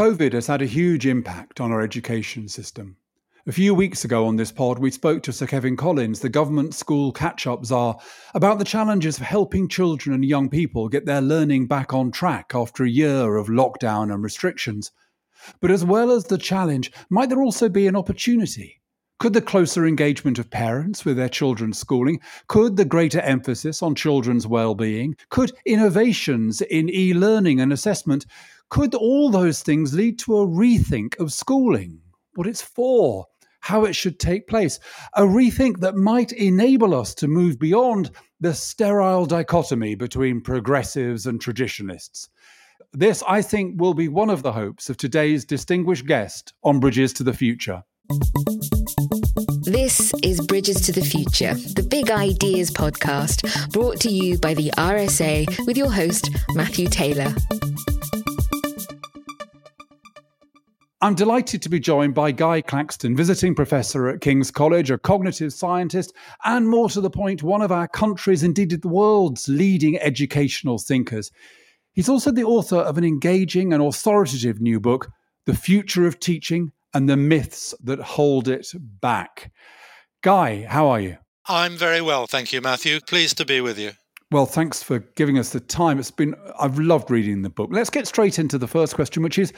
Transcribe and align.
COVID 0.00 0.32
has 0.32 0.46
had 0.46 0.62
a 0.62 0.66
huge 0.66 1.06
impact 1.06 1.60
on 1.60 1.70
our 1.70 1.82
education 1.82 2.48
system. 2.48 2.96
A 3.46 3.52
few 3.52 3.74
weeks 3.74 4.02
ago 4.02 4.24
on 4.26 4.36
this 4.36 4.50
pod, 4.50 4.78
we 4.78 4.90
spoke 4.90 5.22
to 5.24 5.30
Sir 5.30 5.46
Kevan 5.46 5.76
Collins, 5.76 6.20
the 6.20 6.30
government 6.30 6.72
school 6.72 7.12
catch 7.12 7.46
up 7.46 7.66
czar, 7.66 7.98
about 8.32 8.58
the 8.58 8.64
challenges 8.64 9.18
of 9.18 9.24
helping 9.24 9.68
children 9.68 10.14
and 10.14 10.24
young 10.24 10.48
people 10.48 10.88
get 10.88 11.04
their 11.04 11.20
learning 11.20 11.66
back 11.66 11.92
on 11.92 12.10
track 12.10 12.52
after 12.54 12.82
a 12.82 12.88
year 12.88 13.36
of 13.36 13.48
lockdown 13.48 14.10
and 14.10 14.24
restrictions. 14.24 14.90
But 15.60 15.70
as 15.70 15.84
well 15.84 16.10
as 16.10 16.24
the 16.24 16.38
challenge, 16.38 16.90
might 17.10 17.28
there 17.28 17.42
also 17.42 17.68
be 17.68 17.86
an 17.86 17.94
opportunity? 17.94 18.79
Could 19.20 19.34
the 19.34 19.42
closer 19.42 19.86
engagement 19.86 20.38
of 20.38 20.48
parents 20.48 21.04
with 21.04 21.18
their 21.18 21.28
children's 21.28 21.78
schooling, 21.78 22.20
could 22.48 22.78
the 22.78 22.86
greater 22.86 23.20
emphasis 23.20 23.82
on 23.82 23.94
children's 23.94 24.46
well-being, 24.46 25.14
could 25.28 25.52
innovations 25.66 26.62
in 26.62 26.88
e-learning 26.88 27.60
and 27.60 27.70
assessment, 27.70 28.24
could 28.70 28.94
all 28.94 29.28
those 29.28 29.62
things 29.62 29.92
lead 29.92 30.18
to 30.20 30.38
a 30.38 30.46
rethink 30.46 31.20
of 31.20 31.34
schooling, 31.34 32.00
what 32.34 32.46
it's 32.46 32.62
for, 32.62 33.26
how 33.60 33.84
it 33.84 33.94
should 33.94 34.18
take 34.18 34.48
place, 34.48 34.80
a 35.12 35.22
rethink 35.22 35.80
that 35.80 35.96
might 35.96 36.32
enable 36.32 36.94
us 36.94 37.14
to 37.16 37.28
move 37.28 37.58
beyond 37.58 38.10
the 38.40 38.54
sterile 38.54 39.26
dichotomy 39.26 39.94
between 39.94 40.40
progressives 40.40 41.26
and 41.26 41.42
traditionalists. 41.42 42.30
This, 42.94 43.22
I 43.28 43.42
think, 43.42 43.78
will 43.78 43.92
be 43.92 44.08
one 44.08 44.30
of 44.30 44.42
the 44.42 44.52
hopes 44.52 44.88
of 44.88 44.96
today's 44.96 45.44
distinguished 45.44 46.06
guest 46.06 46.54
on 46.64 46.80
Bridges 46.80 47.12
to 47.12 47.22
the 47.22 47.34
Future. 47.34 47.84
This 49.62 50.12
is 50.24 50.40
Bridges 50.40 50.80
to 50.80 50.92
the 50.92 51.00
Future, 51.00 51.54
the 51.54 51.86
Big 51.88 52.10
Ideas 52.10 52.72
podcast, 52.72 53.70
brought 53.70 54.00
to 54.00 54.10
you 54.10 54.36
by 54.36 54.52
the 54.52 54.72
RSA 54.76 55.64
with 55.64 55.76
your 55.76 55.92
host, 55.92 56.28
Matthew 56.54 56.88
Taylor. 56.88 57.32
I'm 61.00 61.14
delighted 61.14 61.62
to 61.62 61.68
be 61.68 61.78
joined 61.78 62.14
by 62.14 62.32
Guy 62.32 62.62
Claxton, 62.62 63.14
visiting 63.14 63.54
professor 63.54 64.08
at 64.08 64.20
King's 64.20 64.50
College, 64.50 64.90
a 64.90 64.98
cognitive 64.98 65.52
scientist, 65.52 66.12
and 66.44 66.68
more 66.68 66.88
to 66.88 67.00
the 67.00 67.10
point, 67.10 67.44
one 67.44 67.62
of 67.62 67.70
our 67.70 67.86
country's, 67.86 68.42
indeed 68.42 68.72
the 68.72 68.88
world's 68.88 69.48
leading 69.48 69.96
educational 69.98 70.78
thinkers. 70.78 71.30
He's 71.92 72.08
also 72.08 72.32
the 72.32 72.42
author 72.42 72.78
of 72.78 72.98
an 72.98 73.04
engaging 73.04 73.72
and 73.72 73.80
authoritative 73.80 74.60
new 74.60 74.80
book, 74.80 75.12
The 75.44 75.54
Future 75.54 76.08
of 76.08 76.18
Teaching 76.18 76.72
and 76.94 77.08
the 77.08 77.16
myths 77.16 77.74
that 77.82 78.00
hold 78.00 78.48
it 78.48 78.68
back. 79.00 79.52
Guy, 80.22 80.66
how 80.66 80.88
are 80.88 81.00
you? 81.00 81.16
I'm 81.46 81.76
very 81.76 82.00
well, 82.00 82.26
thank 82.26 82.52
you, 82.52 82.60
Matthew. 82.60 83.00
Pleased 83.00 83.38
to 83.38 83.44
be 83.44 83.60
with 83.60 83.78
you. 83.78 83.92
Well, 84.30 84.46
thanks 84.46 84.82
for 84.82 85.00
giving 85.16 85.38
us 85.38 85.50
the 85.50 85.60
time. 85.60 85.98
It's 85.98 86.10
been 86.10 86.34
I've 86.58 86.78
loved 86.78 87.10
reading 87.10 87.42
the 87.42 87.50
book. 87.50 87.70
Let's 87.72 87.90
get 87.90 88.06
straight 88.06 88.38
into 88.38 88.58
the 88.58 88.68
first 88.68 88.94
question, 88.94 89.22
which 89.22 89.38
is 89.38 89.52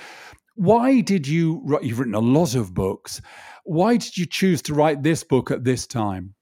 why 0.54 1.00
did 1.00 1.26
you 1.26 1.78
you've 1.82 1.98
written 1.98 2.14
a 2.14 2.20
lot 2.20 2.54
of 2.54 2.72
books. 2.72 3.20
Why 3.64 3.96
did 3.96 4.16
you 4.16 4.26
choose 4.26 4.62
to 4.62 4.74
write 4.74 5.02
this 5.02 5.24
book 5.24 5.50
at 5.50 5.64
this 5.64 5.86
time? 5.86 6.34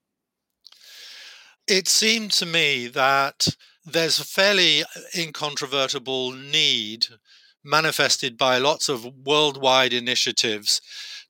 It 1.67 1.89
seemed 1.89 2.31
to 2.33 2.47
me 2.47 2.87
that 2.89 3.49
there's 3.85 4.21
a 4.21 4.25
fairly 4.25 4.85
incontrovertible 5.17 6.33
need 6.33 7.07
manifested 7.65 8.37
by 8.37 8.59
lots 8.59 8.89
of 8.89 9.07
worldwide 9.25 9.93
initiatives 9.93 10.81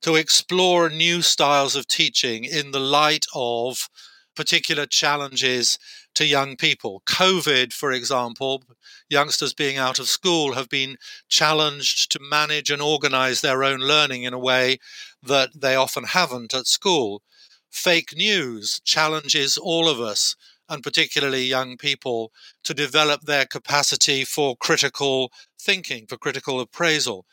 to 0.01 0.15
explore 0.15 0.89
new 0.89 1.21
styles 1.21 1.75
of 1.75 1.87
teaching 1.87 2.43
in 2.43 2.71
the 2.71 2.79
light 2.79 3.25
of 3.35 3.89
particular 4.35 4.85
challenges 4.85 5.77
to 6.15 6.25
young 6.25 6.55
people. 6.55 7.03
COVID, 7.05 7.73
for 7.73 7.91
example, 7.91 8.63
youngsters 9.09 9.53
being 9.53 9.77
out 9.77 9.99
of 9.99 10.07
school 10.07 10.53
have 10.53 10.69
been 10.69 10.97
challenged 11.29 12.11
to 12.11 12.19
manage 12.19 12.69
and 12.69 12.81
organize 12.81 13.41
their 13.41 13.63
own 13.63 13.79
learning 13.79 14.23
in 14.23 14.33
a 14.33 14.39
way 14.39 14.77
that 15.21 15.49
they 15.53 15.75
often 15.75 16.05
haven't 16.05 16.53
at 16.53 16.67
school. 16.67 17.21
Fake 17.69 18.15
news 18.15 18.81
challenges 18.83 19.57
all 19.57 19.87
of 19.87 19.99
us 19.99 20.35
and 20.71 20.83
particularly 20.83 21.43
young 21.43 21.75
people, 21.75 22.31
to 22.63 22.73
develop 22.73 23.23
their 23.23 23.45
capacity 23.45 24.23
for 24.23 24.55
critical 24.55 25.29
thinking, 25.61 26.07
for 26.07 26.17
critical 26.17 26.59
appraisal. 26.59 27.25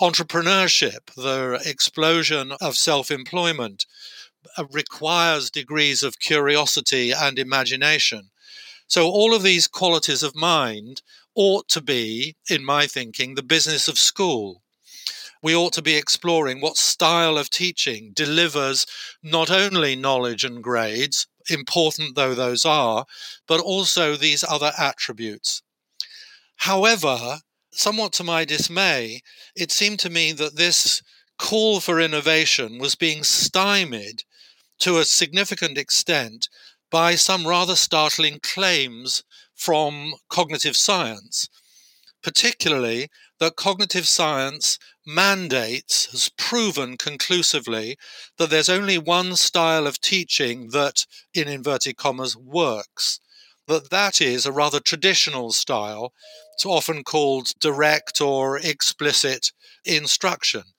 Entrepreneurship, 0.00 1.12
the 1.16 1.60
explosion 1.64 2.52
of 2.60 2.76
self 2.76 3.10
employment, 3.10 3.86
uh, 4.56 4.64
requires 4.70 5.50
degrees 5.50 6.02
of 6.02 6.18
curiosity 6.18 7.12
and 7.12 7.38
imagination. 7.38 8.30
So, 8.86 9.08
all 9.08 9.34
of 9.34 9.42
these 9.42 9.66
qualities 9.66 10.22
of 10.22 10.36
mind 10.36 11.02
ought 11.34 11.68
to 11.68 11.80
be, 11.80 12.36
in 12.50 12.64
my 12.64 12.86
thinking, 12.86 13.34
the 13.34 13.42
business 13.42 13.88
of 13.88 13.98
school 13.98 14.62
we 15.42 15.54
ought 15.54 15.72
to 15.74 15.82
be 15.82 15.94
exploring 15.94 16.60
what 16.60 16.76
style 16.76 17.38
of 17.38 17.50
teaching 17.50 18.12
delivers 18.14 18.86
not 19.22 19.50
only 19.50 19.94
knowledge 19.94 20.44
and 20.44 20.62
grades, 20.62 21.26
important 21.48 22.16
though 22.16 22.34
those 22.34 22.64
are, 22.64 23.06
but 23.46 23.60
also 23.60 24.16
these 24.16 24.42
other 24.42 24.72
attributes. 24.76 25.62
However, 26.56 27.40
somewhat 27.78 28.12
to 28.14 28.24
my 28.24 28.44
dismay, 28.44 29.22
it 29.54 29.70
seemed 29.70 29.98
to 30.00 30.10
me 30.10 30.32
that 30.32 30.56
this 30.56 31.02
call 31.38 31.80
for 31.80 32.00
innovation 32.00 32.78
was 32.78 32.94
being 32.94 33.22
stymied 33.22 34.22
to 34.78 34.98
a 34.98 35.04
significant 35.04 35.78
extent 35.78 36.48
by 36.90 37.14
some 37.14 37.46
rather 37.46 37.76
startling 37.76 38.38
claims 38.40 39.22
from 39.54 40.14
cognitive 40.28 40.76
science, 40.76 41.48
particularly 42.22 43.08
that 43.38 43.56
cognitive 43.56 44.08
science 44.08 44.78
mandates 45.06 46.06
has 46.06 46.28
proven 46.36 46.96
conclusively 46.96 47.96
that 48.38 48.50
there's 48.50 48.68
only 48.68 48.98
one 48.98 49.36
style 49.36 49.86
of 49.86 50.00
teaching 50.00 50.70
that, 50.70 51.06
in 51.34 51.48
inverted 51.48 51.96
commas, 51.96 52.36
works. 52.36 53.20
That 53.68 53.90
that 53.90 54.20
is 54.20 54.46
a 54.46 54.52
rather 54.52 54.80
traditional 54.80 55.52
style. 55.52 56.12
It's 56.54 56.66
often 56.66 57.04
called 57.04 57.52
direct 57.60 58.20
or 58.20 58.58
explicit 58.58 59.52
instruction. 59.84 60.74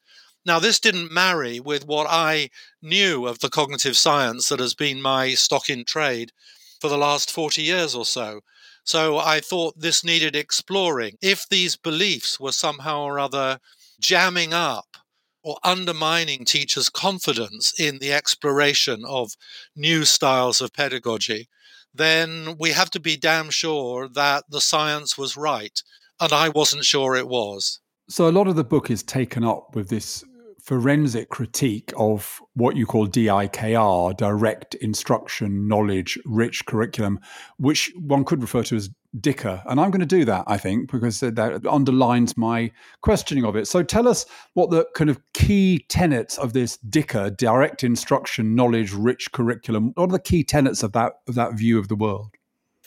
Now, 0.45 0.59
this 0.59 0.79
didn't 0.79 1.11
marry 1.11 1.59
with 1.59 1.85
what 1.85 2.07
I 2.09 2.49
knew 2.81 3.27
of 3.27 3.39
the 3.39 3.49
cognitive 3.49 3.97
science 3.97 4.47
that 4.49 4.59
has 4.59 4.73
been 4.73 5.01
my 5.01 5.33
stock 5.33 5.69
in 5.69 5.83
trade 5.83 6.31
for 6.79 6.89
the 6.89 6.97
last 6.97 7.29
40 7.29 7.61
years 7.61 7.93
or 7.93 8.05
so. 8.05 8.41
So 8.85 9.17
I 9.17 9.41
thought 9.41 9.79
this 9.79 10.03
needed 10.03 10.35
exploring. 10.35 11.17
If 11.21 11.47
these 11.49 11.75
beliefs 11.75 12.39
were 12.39 12.53
somehow 12.53 13.01
or 13.01 13.19
other 13.19 13.59
jamming 13.99 14.53
up 14.53 14.97
or 15.43 15.57
undermining 15.63 16.45
teachers' 16.45 16.89
confidence 16.89 17.77
in 17.77 17.99
the 17.99 18.13
exploration 18.13 19.03
of 19.05 19.33
new 19.75 20.05
styles 20.05 20.61
of 20.61 20.71
pedagogy, 20.71 21.49
then 21.97 22.56
we 22.59 22.72
have 22.72 22.90
to 22.91 23.00
be 23.00 23.18
damn 23.18 23.50
sure 23.50 24.08
that 24.09 24.46
the 24.50 24.62
science 24.62 25.18
was 25.18 25.38
right. 25.38 25.81
And 26.19 26.34
I 26.34 26.50
wasn't 26.50 26.85
sure 26.85 27.16
it 27.16 27.28
was. 27.28 27.80
So 28.09 28.28
a 28.28 28.31
lot 28.31 28.47
of 28.47 28.56
the 28.56 28.63
book 28.63 28.90
is 28.90 29.03
taken 29.03 29.44
up 29.44 29.75
with 29.75 29.90
this 29.90 30.24
forensic 30.63 31.30
critique 31.30 31.94
of 31.97 32.41
what 32.53 32.75
you 32.75 32.85
call 32.85 33.08
DIKR, 33.08 34.18
direct 34.18 34.75
instruction, 34.75 35.68
knowledge, 35.68 36.19
rich 36.25 36.66
curriculum, 36.66 37.19
which 37.58 37.94
one 37.97 38.25
could 38.25 38.41
refer 38.41 38.64
to 38.64 38.75
as 38.75 38.90
Dicker. 39.19 39.61
And 39.66 39.79
I'm 39.79 39.91
going 39.91 40.01
to 40.01 40.05
do 40.05 40.25
that, 40.25 40.44
I 40.47 40.57
think, 40.57 40.91
because 40.91 41.19
that 41.19 41.66
underlines 41.67 42.38
my 42.38 42.72
questioning 43.01 43.45
of 43.45 43.55
it. 43.55 43.67
So 43.67 43.83
tell 43.83 44.07
us 44.07 44.25
what 44.53 44.69
the 44.69 44.85
kind 44.95 45.09
of 45.09 45.19
key 45.33 45.85
tenets 45.89 46.38
of 46.38 46.53
this 46.53 46.78
Dicker, 46.78 47.29
direct 47.29 47.83
instruction, 47.83 48.55
knowledge, 48.55 48.94
rich 48.94 49.31
curriculum, 49.31 49.91
what 49.95 50.09
are 50.09 50.13
the 50.13 50.19
key 50.19 50.44
tenets 50.44 50.83
of 50.83 50.91
that, 50.94 51.19
of 51.28 51.35
that 51.35 51.53
view 51.53 51.79
of 51.79 51.88
the 51.88 51.95
world? 51.95 52.29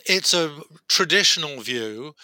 It's 0.07 0.33
a 0.33 0.63
traditional 0.89 1.61
view 1.61 2.15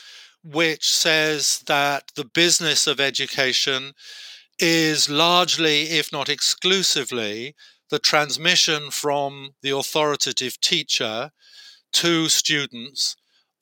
which 0.43 0.89
says 0.91 1.63
that 1.67 2.13
the 2.15 2.25
business 2.25 2.87
of 2.87 3.01
education 3.01 3.93
is 4.59 5.11
largely, 5.11 5.83
if 5.83 6.13
not 6.13 6.29
exclusively, 6.29 7.55
the 7.91 7.99
transmission 7.99 8.91
from 8.91 9.51
the 9.63 9.71
authoritative 9.71 10.61
teacher 10.61 11.31
to 11.93 12.29
students 12.29 13.17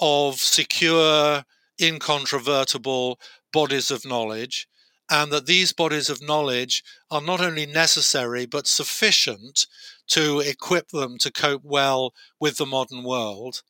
of 0.07 0.39
secure, 0.39 1.45
incontrovertible 1.81 3.19
bodies 3.55 3.91
of 3.91 4.05
knowledge, 4.05 4.69
and 5.11 5.33
that 5.33 5.47
these 5.47 5.73
bodies 5.73 6.11
of 6.11 6.21
knowledge 6.21 6.85
are 7.11 7.23
not 7.23 7.41
only 7.41 7.65
necessary 7.65 8.45
but 8.45 8.67
sufficient 8.67 9.67
to 10.09 10.41
equip 10.41 10.89
them 10.89 11.17
to 11.17 11.33
cope 11.33 11.63
well 11.65 12.13
with 12.39 12.59
the 12.59 12.67
modern 12.67 13.03
world 13.03 13.63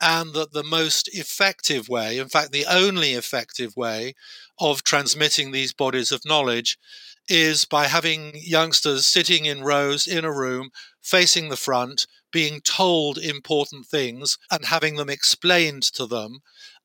and 0.00 0.32
that 0.32 0.52
the 0.52 0.64
most 0.64 1.08
effective 1.14 1.88
way, 1.90 2.16
in 2.18 2.28
fact, 2.28 2.52
the 2.52 2.66
only 2.66 3.12
effective 3.12 3.76
way 3.76 4.14
of 4.58 4.82
transmitting 4.82 5.52
these 5.52 5.74
bodies 5.74 6.10
of 6.10 6.24
knowledge 6.24 6.78
is 7.28 7.64
by 7.64 7.86
having 7.86 8.32
youngsters 8.34 9.06
sitting 9.06 9.44
in 9.44 9.62
rows 9.62 10.06
in 10.06 10.24
a 10.24 10.32
room 10.32 10.70
facing 11.02 11.48
the 11.48 11.56
front, 11.56 12.06
being 12.32 12.60
told 12.60 13.18
important 13.18 13.86
things 13.86 14.38
and 14.50 14.66
having 14.66 14.96
them 14.96 15.10
explained 15.10 15.82
to 15.82 16.06
them, 16.06 16.38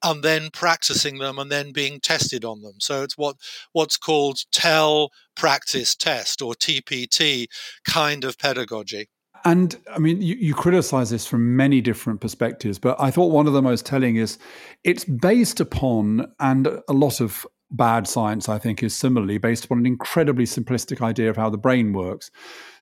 and 0.03 0.23
then 0.23 0.49
practicing 0.51 1.17
them 1.17 1.39
and 1.39 1.51
then 1.51 1.71
being 1.71 1.99
tested 1.99 2.45
on 2.45 2.61
them. 2.61 2.75
So 2.79 3.03
it's 3.03 3.17
what 3.17 3.37
what's 3.71 3.97
called 3.97 4.39
tell, 4.51 5.09
practice, 5.35 5.95
test 5.95 6.41
or 6.41 6.53
TPT 6.53 7.47
kind 7.87 8.23
of 8.23 8.37
pedagogy. 8.37 9.07
And 9.45 9.77
I 9.93 9.99
mean, 9.99 10.21
you, 10.21 10.35
you, 10.35 10.53
criticize 10.53 11.11
this 11.11 11.25
from 11.25 11.55
many 11.55 11.79
different 11.79 12.21
perspectives, 12.21 12.79
but 12.79 12.99
I 12.99 13.11
thought 13.11 13.27
one 13.27 13.47
of 13.47 13.53
the 13.53 13.61
most 13.61 13.85
telling 13.85 14.15
is 14.15 14.39
it's 14.83 15.05
based 15.05 15.59
upon, 15.59 16.33
and 16.39 16.67
a 16.67 16.93
lot 16.93 17.21
of 17.21 17.45
bad 17.71 18.07
science, 18.07 18.49
I 18.49 18.57
think, 18.57 18.83
is 18.83 18.95
similarly 18.95 19.37
based 19.37 19.65
upon 19.65 19.79
an 19.79 19.85
incredibly 19.85 20.45
simplistic 20.45 21.01
idea 21.01 21.29
of 21.29 21.37
how 21.37 21.49
the 21.49 21.57
brain 21.57 21.93
works. 21.93 22.31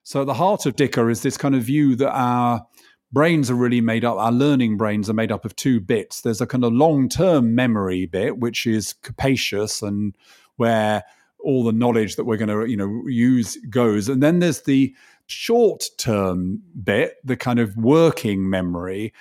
So, 0.03 0.23
the 0.23 0.33
heart 0.33 0.65
of 0.65 0.75
Dicker 0.75 1.09
is 1.09 1.21
this 1.21 1.37
kind 1.37 1.55
of 1.55 1.63
view 1.63 1.95
that 1.95 2.11
our 2.11 2.65
brains 3.11 3.49
are 3.49 3.55
really 3.55 3.81
made 3.81 4.05
up, 4.05 4.17
our 4.17 4.31
learning 4.31 4.77
brains 4.77 5.09
are 5.09 5.13
made 5.13 5.31
up 5.31 5.45
of 5.45 5.55
two 5.55 5.79
bits. 5.79 6.21
There's 6.21 6.41
a 6.41 6.47
kind 6.47 6.63
of 6.63 6.73
long 6.73 7.09
term 7.09 7.55
memory 7.55 8.05
bit, 8.05 8.37
which 8.37 8.67
is 8.67 8.93
capacious 8.93 9.81
and 9.81 10.15
where 10.57 11.03
all 11.45 11.63
the 11.63 11.71
knowledge 11.71 12.15
that 12.15 12.25
we're 12.25 12.37
going 12.37 12.49
to 12.49 12.65
you 12.65 12.75
know 12.75 13.03
use 13.07 13.55
goes 13.69 14.09
and 14.09 14.21
then 14.21 14.39
there's 14.39 14.63
the 14.63 14.93
short 15.27 15.85
term 15.97 16.59
bit 16.83 17.15
the 17.23 17.37
kind 17.37 17.59
of 17.59 17.75
working 17.77 18.49
memory 18.49 19.13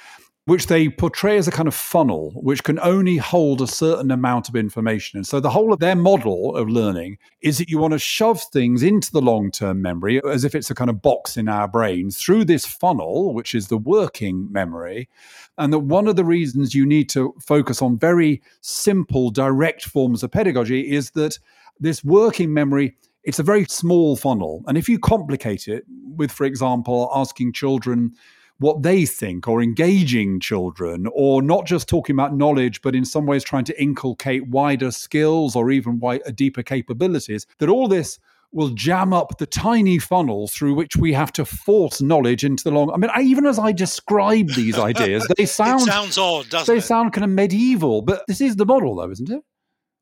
which 0.46 0.66
they 0.66 0.90
portray 0.90 1.38
as 1.38 1.48
a 1.48 1.50
kind 1.50 1.66
of 1.66 1.74
funnel, 1.74 2.32
which 2.36 2.62
can 2.64 2.78
only 2.80 3.16
hold 3.16 3.62
a 3.62 3.66
certain 3.66 4.10
amount 4.10 4.48
of 4.48 4.54
information. 4.54 5.16
And 5.16 5.26
so 5.26 5.40
the 5.40 5.48
whole 5.48 5.72
of 5.72 5.80
their 5.80 5.96
model 5.96 6.54
of 6.54 6.68
learning 6.68 7.16
is 7.40 7.56
that 7.58 7.70
you 7.70 7.78
want 7.78 7.92
to 7.92 7.98
shove 7.98 8.42
things 8.52 8.82
into 8.82 9.10
the 9.10 9.22
long 9.22 9.50
term 9.50 9.80
memory 9.80 10.20
as 10.28 10.44
if 10.44 10.54
it's 10.54 10.70
a 10.70 10.74
kind 10.74 10.90
of 10.90 11.00
box 11.00 11.38
in 11.38 11.48
our 11.48 11.66
brains 11.66 12.18
through 12.18 12.44
this 12.44 12.66
funnel, 12.66 13.32
which 13.32 13.54
is 13.54 13.68
the 13.68 13.78
working 13.78 14.52
memory. 14.52 15.08
And 15.56 15.72
that 15.72 15.78
one 15.78 16.08
of 16.08 16.16
the 16.16 16.24
reasons 16.24 16.74
you 16.74 16.84
need 16.84 17.08
to 17.10 17.34
focus 17.40 17.80
on 17.80 17.98
very 17.98 18.42
simple, 18.60 19.30
direct 19.30 19.86
forms 19.86 20.22
of 20.22 20.30
pedagogy 20.30 20.92
is 20.92 21.10
that 21.12 21.38
this 21.80 22.04
working 22.04 22.52
memory 22.52 22.96
it's 23.24 23.38
a 23.38 23.42
very 23.42 23.64
small 23.64 24.16
funnel. 24.16 24.62
And 24.66 24.76
if 24.76 24.86
you 24.86 24.98
complicate 24.98 25.66
it 25.66 25.84
with, 25.88 26.30
for 26.30 26.44
example, 26.44 27.10
asking 27.14 27.54
children 27.54 28.12
what 28.58 28.82
they 28.82 29.04
think 29.04 29.48
or 29.48 29.62
engaging 29.62 30.40
children 30.40 31.06
or 31.12 31.42
not 31.42 31.66
just 31.66 31.88
talking 31.88 32.14
about 32.14 32.34
knowledge 32.34 32.80
but 32.82 32.94
in 32.94 33.04
some 33.04 33.26
ways 33.26 33.42
trying 33.42 33.64
to 33.64 33.82
inculcate 33.82 34.46
wider 34.48 34.90
skills 34.90 35.56
or 35.56 35.70
even 35.70 35.98
wider, 35.98 36.22
uh, 36.26 36.30
deeper 36.30 36.62
capabilities 36.62 37.46
that 37.58 37.68
all 37.68 37.88
this 37.88 38.18
will 38.54 38.68
jam 38.70 39.12
up 39.12 39.36
the 39.38 39.46
tiny 39.46 39.98
funnel 39.98 40.46
through 40.46 40.74
which 40.74 40.96
we 40.96 41.12
have 41.12 41.32
to 41.32 41.44
force 41.44 42.00
knowledge 42.00 42.44
into 42.44 42.62
the 42.62 42.70
long. 42.70 42.90
I 42.92 42.96
mean, 42.96 43.10
I, 43.12 43.20
even 43.22 43.46
as 43.46 43.58
I 43.58 43.72
describe 43.72 44.48
these 44.50 44.78
ideas, 44.78 45.26
they 45.36 45.44
sound 45.44 45.82
sounds 45.82 46.16
odd, 46.16 46.48
doesn't 46.48 46.72
they 46.72 46.78
it? 46.78 46.82
sound 46.82 47.12
kind 47.12 47.24
of 47.24 47.30
medieval, 47.30 48.00
but 48.00 48.24
this 48.28 48.40
is 48.40 48.56
the 48.56 48.64
model, 48.64 48.94
though, 48.94 49.10
isn't 49.10 49.28
it? 49.28 49.42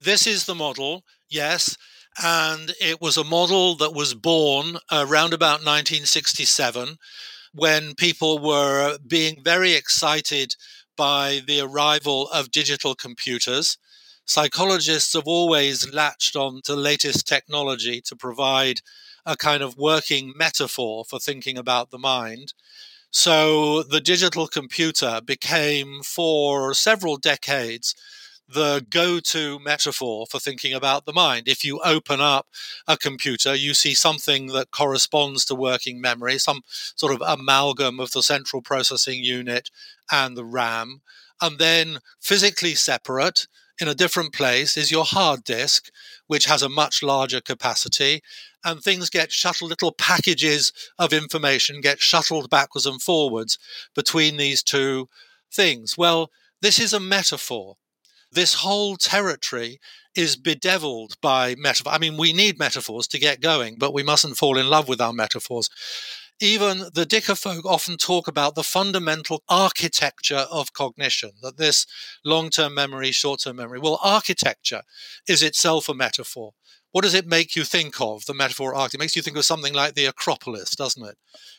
This 0.00 0.26
is 0.26 0.44
the 0.44 0.54
model, 0.54 1.02
yes, 1.30 1.78
and 2.22 2.74
it 2.80 3.00
was 3.00 3.16
a 3.16 3.24
model 3.24 3.74
that 3.76 3.94
was 3.94 4.14
born 4.14 4.76
uh, 4.90 5.06
around 5.08 5.32
about 5.32 5.64
1967 5.64 6.98
when 7.54 7.94
people 7.94 8.38
were 8.38 8.98
being 9.06 9.42
very 9.44 9.74
excited 9.74 10.54
by 10.96 11.40
the 11.46 11.60
arrival 11.60 12.28
of 12.30 12.50
digital 12.50 12.94
computers. 12.94 13.78
Psychologists 14.24 15.14
have 15.14 15.26
always 15.26 15.92
latched 15.92 16.36
on 16.36 16.62
to 16.64 16.74
latest 16.74 17.26
technology 17.26 18.00
to 18.02 18.16
provide 18.16 18.80
a 19.26 19.36
kind 19.36 19.62
of 19.62 19.76
working 19.76 20.32
metaphor 20.36 21.04
for 21.04 21.18
thinking 21.18 21.58
about 21.58 21.90
the 21.90 21.98
mind. 21.98 22.54
So 23.10 23.82
the 23.82 24.00
digital 24.00 24.46
computer 24.46 25.20
became, 25.24 26.02
for 26.02 26.74
several 26.74 27.16
decades, 27.18 27.94
the 28.48 28.84
go 28.90 29.18
to 29.20 29.58
metaphor 29.60 30.26
for 30.26 30.38
thinking 30.38 30.74
about 30.74 31.06
the 31.06 31.12
mind. 31.12 31.48
If 31.48 31.64
you 31.64 31.80
open 31.80 32.20
up 32.20 32.46
a 32.86 32.96
computer, 32.96 33.54
you 33.54 33.74
see 33.74 33.94
something 33.94 34.48
that 34.48 34.70
corresponds 34.70 35.44
to 35.46 35.54
working 35.54 36.00
memory, 36.00 36.38
some 36.38 36.62
sort 36.66 37.14
of 37.14 37.22
amalgam 37.26 37.98
of 38.00 38.10
the 38.12 38.22
central 38.22 38.62
processing 38.62 39.22
unit 39.22 39.70
and 40.10 40.36
the 40.36 40.44
RAM. 40.44 41.00
And 41.40 41.58
then 41.58 41.98
physically 42.20 42.74
separate 42.74 43.46
in 43.80 43.88
a 43.88 43.94
different 43.94 44.32
place 44.32 44.76
is 44.76 44.90
your 44.90 45.04
hard 45.04 45.44
disk, 45.44 45.90
which 46.26 46.44
has 46.44 46.62
a 46.62 46.68
much 46.68 47.02
larger 47.02 47.40
capacity. 47.40 48.22
And 48.64 48.80
things 48.80 49.10
get 49.10 49.32
shuttled, 49.32 49.70
little 49.70 49.92
packages 49.92 50.72
of 50.98 51.12
information 51.12 51.80
get 51.80 52.00
shuttled 52.00 52.48
backwards 52.48 52.86
and 52.86 53.02
forwards 53.02 53.58
between 53.94 54.36
these 54.36 54.62
two 54.62 55.08
things. 55.50 55.98
Well, 55.98 56.30
this 56.60 56.78
is 56.78 56.92
a 56.92 57.00
metaphor 57.00 57.76
this 58.32 58.54
whole 58.54 58.96
territory 58.96 59.78
is 60.14 60.36
bedeviled 60.36 61.16
by 61.20 61.54
metaphor. 61.56 61.92
I 61.92 61.98
mean, 61.98 62.16
we 62.16 62.32
need 62.32 62.58
metaphors 62.58 63.06
to 63.08 63.18
get 63.18 63.40
going, 63.40 63.76
but 63.78 63.94
we 63.94 64.02
mustn't 64.02 64.36
fall 64.36 64.58
in 64.58 64.68
love 64.68 64.88
with 64.88 65.00
our 65.00 65.12
metaphors. 65.12 65.70
Even 66.40 66.86
the 66.94 67.06
Dicker 67.06 67.34
folk 67.34 67.64
often 67.64 67.96
talk 67.96 68.26
about 68.26 68.54
the 68.54 68.64
fundamental 68.64 69.42
architecture 69.48 70.46
of 70.50 70.72
cognition, 70.72 71.30
that 71.42 71.56
this 71.56 71.86
long 72.24 72.50
term 72.50 72.74
memory, 72.74 73.12
short 73.12 73.40
term 73.40 73.56
memory. 73.56 73.78
Well, 73.78 74.00
architecture 74.02 74.82
is 75.28 75.42
itself 75.42 75.88
a 75.88 75.94
metaphor. 75.94 76.52
What 76.90 77.04
does 77.04 77.14
it 77.14 77.26
make 77.26 77.56
you 77.56 77.64
think 77.64 78.00
of, 78.00 78.26
the 78.26 78.34
metaphor 78.34 78.74
architecture? 78.74 78.96
It 78.96 79.00
makes 79.04 79.16
you 79.16 79.22
think 79.22 79.36
of 79.36 79.44
something 79.44 79.72
like 79.72 79.94
the 79.94 80.06
Acropolis, 80.06 80.74
doesn't 80.74 81.06
it? 81.06 81.16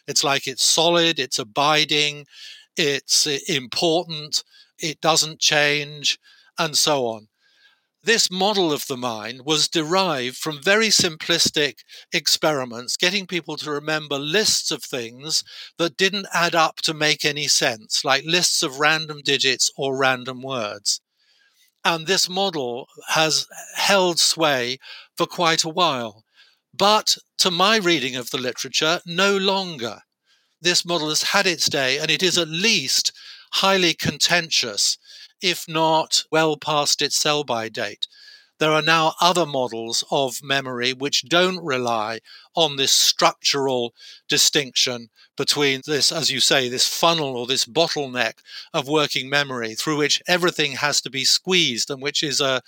It's 0.07 0.23
like 0.23 0.47
it's 0.47 0.63
solid, 0.63 1.17
it's 1.17 1.39
abiding, 1.39 2.25
it's 2.77 3.25
uh, 3.25 3.37
important, 3.47 4.43
it 4.77 5.01
doesn't 5.01 5.39
change 5.39 6.19
and 6.57 6.77
so 6.77 7.07
on. 7.07 7.27
This 8.05 8.29
model 8.29 8.73
of 8.73 8.88
the 8.88 8.97
mind 8.97 9.45
was 9.45 9.69
derived 9.69 10.35
from 10.35 10.61
very 10.61 10.89
simplistic 10.89 11.75
experiments, 12.11 12.97
getting 12.97 13.25
people 13.25 13.55
to 13.55 13.71
remember 13.71 14.19
lists 14.19 14.71
of 14.71 14.83
things 14.83 15.41
that 15.77 15.95
didn't 15.95 16.27
add 16.33 16.53
up 16.53 16.81
to 16.81 16.94
make 16.94 17.23
any 17.23 17.47
sense, 17.47 18.03
like 18.03 18.25
lists 18.25 18.61
of 18.61 18.81
random 18.81 19.21
digits 19.23 19.71
or 19.77 19.95
random 19.95 20.41
words. 20.41 21.00
And 21.85 22.05
this 22.05 22.27
model 22.27 22.88
has 23.09 23.47
held 23.75 24.19
sway 24.19 24.79
for 25.15 25.25
quite 25.25 25.63
a 25.63 25.69
while. 25.69 26.25
But 26.73 27.17
to 27.38 27.51
my 27.51 27.77
reading 27.77 28.17
of 28.17 28.31
the 28.31 28.38
literature, 28.38 28.99
no 29.06 29.38
longer. 29.38 30.01
This 30.61 30.83
model 30.83 31.07
has 31.07 31.23
had 31.23 31.47
its 31.47 31.69
day, 31.69 31.99
and 31.99 32.11
it 32.11 32.21
is 32.21 32.38
at 32.38 32.49
least 32.49 33.13
highly 33.53 33.94
contentious 33.94 34.97
if 35.44 35.68
not 35.68 36.24
well 36.31 36.57
past 36.57 37.01
its 37.01 37.18
sell 37.18 37.44
by 37.44 37.69
date. 37.69 38.07
There 38.60 38.72
are 38.72 38.81
now 38.81 39.16
other 39.19 39.45
models 39.45 40.06
of 40.10 40.42
memory 40.42 40.94
which 40.94 41.28
don't 41.28 41.63
rely 41.63 42.22
on 42.56 42.78
this 42.78 42.94
structural 42.94 43.94
distinction 44.30 45.09
between 45.35 45.81
this, 45.85 46.12
as 46.12 46.31
you 46.31 46.40
say, 46.40 46.69
this 46.69 46.88
funnel 46.88 47.35
or 47.35 47.45
this 47.45 47.66
bottleneck 47.66 48.35
of 48.73 48.88
working 48.88 49.30
memory 49.30 49.76
through 49.76 49.97
which 49.97 50.21
everything 50.28 50.73
has 50.73 51.02
to 51.02 51.09
be 51.09 51.26
squeezed 51.26 51.90
and 51.90 52.02
which 52.02 52.23
is 52.23 52.40
a 52.40 52.62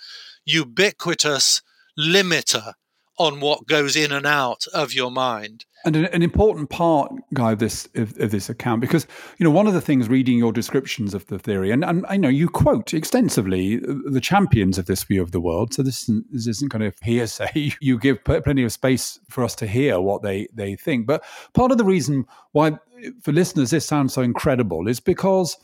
ubiquitous 0.44 1.62
limiter 1.98 2.74
on 3.18 3.40
what 3.40 3.66
goes 3.66 3.96
in 3.96 4.12
and 4.12 4.26
out 4.26 4.66
of 4.74 4.92
your 4.92 5.10
mind. 5.10 5.64
And 5.84 5.94
an, 5.94 6.06
an 6.06 6.22
important 6.22 6.68
part, 6.68 7.12
Guy, 7.32 7.52
of 7.52 7.60
this 7.60 7.88
of, 7.94 8.18
of, 8.18 8.32
this 8.32 8.48
account, 8.48 8.80
because 8.80 9.06
you 9.38 9.44
know 9.44 9.50
one 9.50 9.68
of 9.68 9.72
the 9.72 9.80
things 9.80 10.08
reading 10.08 10.36
your 10.36 10.52
descriptions 10.52 11.14
of 11.14 11.26
the 11.28 11.38
theory, 11.38 11.70
and, 11.70 11.84
and 11.84 12.04
I 12.08 12.16
know 12.16 12.28
you 12.28 12.48
quote 12.48 12.92
extensively 12.92 13.76
the 13.76 14.20
champions 14.20 14.78
of 14.78 14.86
this 14.86 15.04
view 15.04 15.22
of 15.22 15.30
the 15.30 15.40
world. 15.40 15.74
So 15.74 15.84
this 15.84 16.02
isn't, 16.02 16.26
this 16.32 16.48
isn't 16.48 16.72
kind 16.72 16.84
of 16.84 16.94
hearsay. 17.02 17.72
You 17.80 17.98
give 17.98 18.24
plenty 18.24 18.64
of 18.64 18.72
space 18.72 19.20
for 19.28 19.44
us 19.44 19.54
to 19.56 19.66
hear 19.66 20.00
what 20.00 20.22
they 20.22 20.48
they 20.52 20.74
think. 20.74 21.06
But 21.06 21.22
part 21.54 21.70
of 21.70 21.78
the 21.78 21.84
reason 21.84 22.26
why, 22.50 22.78
for 23.22 23.32
listeners, 23.32 23.70
this 23.70 23.86
sounds 23.86 24.14
so 24.14 24.22
incredible 24.22 24.88
is 24.88 24.98
because 24.98 25.56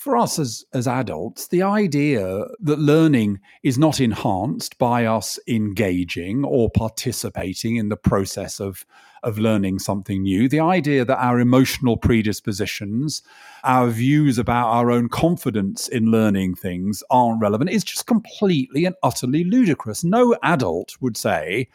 for 0.00 0.16
us 0.16 0.38
as, 0.38 0.64
as 0.72 0.88
adults, 0.88 1.48
the 1.48 1.62
idea 1.62 2.46
that 2.58 2.78
learning 2.78 3.38
is 3.62 3.76
not 3.76 4.00
enhanced 4.00 4.78
by 4.78 5.04
us 5.04 5.38
engaging 5.46 6.42
or 6.42 6.70
participating 6.70 7.76
in 7.76 7.90
the 7.90 7.98
process 7.98 8.60
of, 8.60 8.86
of 9.22 9.38
learning 9.38 9.78
something 9.78 10.22
new, 10.22 10.48
the 10.48 10.58
idea 10.58 11.04
that 11.04 11.22
our 11.22 11.38
emotional 11.38 11.98
predispositions, 11.98 13.20
our 13.62 13.88
views 13.88 14.38
about 14.38 14.68
our 14.68 14.90
own 14.90 15.10
confidence 15.10 15.86
in 15.86 16.06
learning 16.06 16.54
things 16.54 17.02
aren't 17.10 17.42
relevant 17.42 17.68
is 17.68 17.84
just 17.84 18.06
completely 18.06 18.86
and 18.86 18.94
utterly 19.02 19.44
ludicrous. 19.44 20.02
No 20.02 20.34
adult 20.42 20.96
would 21.02 21.18
say, 21.18 21.68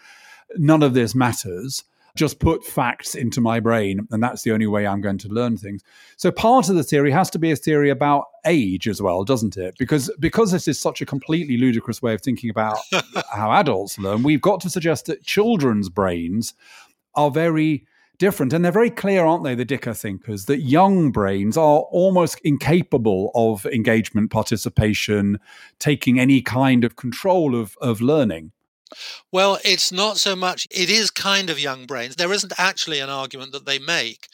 none 0.57 0.81
of 0.81 0.95
this 0.95 1.13
matters 1.13 1.83
just 2.15 2.39
put 2.39 2.63
facts 2.63 3.13
into 3.13 3.41
my 3.41 3.59
brain, 3.59 4.07
and 4.11 4.23
that's 4.23 4.43
the 4.43 4.51
only 4.51 4.67
way 4.67 4.87
I'm 4.87 5.01
going 5.01 5.17
to 5.19 5.29
learn 5.29 5.57
things. 5.57 5.83
So 6.17 6.31
part 6.31 6.69
of 6.69 6.75
the 6.75 6.83
theory 6.83 7.11
has 7.11 7.29
to 7.31 7.39
be 7.39 7.51
a 7.51 7.55
theory 7.55 7.89
about 7.89 8.25
age 8.45 8.87
as 8.87 9.01
well, 9.01 9.23
doesn't 9.23 9.57
it? 9.57 9.75
Because 9.77 10.09
because 10.19 10.51
this 10.51 10.67
is 10.67 10.79
such 10.79 11.01
a 11.01 11.05
completely 11.05 11.57
ludicrous 11.57 12.01
way 12.01 12.13
of 12.13 12.21
thinking 12.21 12.49
about 12.49 12.77
how 13.31 13.51
adults 13.51 13.99
learn, 13.99 14.23
we've 14.23 14.41
got 14.41 14.61
to 14.61 14.69
suggest 14.69 15.05
that 15.05 15.23
children's 15.23 15.89
brains 15.89 16.53
are 17.15 17.31
very 17.31 17.85
different. 18.17 18.53
And 18.53 18.63
they're 18.63 18.71
very 18.71 18.89
clear, 18.89 19.25
aren't 19.25 19.43
they, 19.43 19.55
the 19.55 19.65
Dicker 19.65 19.93
thinkers, 19.93 20.45
that 20.45 20.61
young 20.61 21.11
brains 21.11 21.57
are 21.57 21.79
almost 21.79 22.39
incapable 22.43 23.31
of 23.35 23.65
engagement, 23.67 24.31
participation, 24.31 25.39
taking 25.79 26.19
any 26.19 26.41
kind 26.41 26.83
of 26.83 26.95
control 26.95 27.55
of, 27.55 27.77
of 27.81 28.01
learning. 28.01 28.51
Well, 29.31 29.59
it's 29.65 29.91
not 29.91 30.17
so 30.17 30.35
much, 30.35 30.67
it 30.71 30.89
is 30.89 31.11
kind 31.11 31.49
of 31.49 31.59
young 31.59 31.85
brains. 31.85 32.15
There 32.15 32.31
isn't 32.33 32.53
actually 32.57 32.99
an 32.99 33.09
argument 33.09 33.51
that 33.51 33.65
they 33.65 33.79
make 33.79 34.27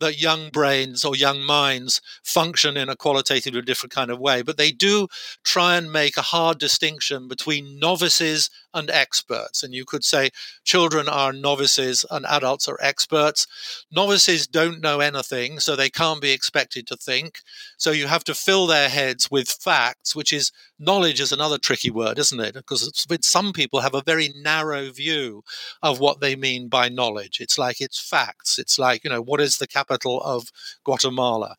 that 0.00 0.20
young 0.20 0.50
brains 0.50 1.04
or 1.04 1.14
young 1.16 1.42
minds 1.42 2.00
function 2.24 2.76
in 2.76 2.88
a 2.88 2.96
qualitatively 2.96 3.62
different 3.62 3.92
kind 3.92 4.10
of 4.10 4.18
way, 4.18 4.42
but 4.42 4.56
they 4.56 4.72
do 4.72 5.08
try 5.44 5.76
and 5.76 5.92
make 5.92 6.16
a 6.16 6.22
hard 6.22 6.58
distinction 6.58 7.28
between 7.28 7.78
novices 7.78 8.50
and 8.76 8.90
experts. 8.90 9.62
And 9.64 9.74
you 9.74 9.84
could 9.84 10.04
say 10.04 10.30
children 10.64 11.08
are 11.08 11.32
novices 11.32 12.04
and 12.10 12.24
adults 12.26 12.68
are 12.68 12.78
experts. 12.80 13.46
Novices 13.90 14.46
don't 14.46 14.80
know 14.80 15.00
anything, 15.00 15.58
so 15.58 15.74
they 15.74 15.90
can't 15.90 16.20
be 16.20 16.30
expected 16.30 16.86
to 16.86 16.96
think. 16.96 17.38
So 17.78 17.90
you 17.90 18.06
have 18.06 18.22
to 18.24 18.34
fill 18.34 18.66
their 18.66 18.88
heads 18.88 19.30
with 19.30 19.48
facts, 19.48 20.14
which 20.14 20.32
is 20.32 20.52
knowledge 20.78 21.20
is 21.20 21.32
another 21.32 21.58
tricky 21.58 21.90
word, 21.90 22.18
isn't 22.18 22.40
it? 22.40 22.54
Because 22.54 22.92
some 23.22 23.52
people 23.52 23.80
have 23.80 23.94
a 23.94 24.02
very 24.02 24.32
narrow 24.36 24.90
view 24.90 25.42
of 25.82 25.98
what 25.98 26.20
they 26.20 26.36
mean 26.36 26.68
by 26.68 26.88
knowledge. 26.88 27.40
It's 27.40 27.58
like 27.58 27.80
it's 27.80 27.98
facts. 27.98 28.58
It's 28.58 28.78
like, 28.78 29.02
you 29.02 29.10
know, 29.10 29.22
what 29.22 29.40
is 29.40 29.56
the 29.56 29.66
capital 29.66 30.20
of 30.22 30.52
Guatemala? 30.84 31.56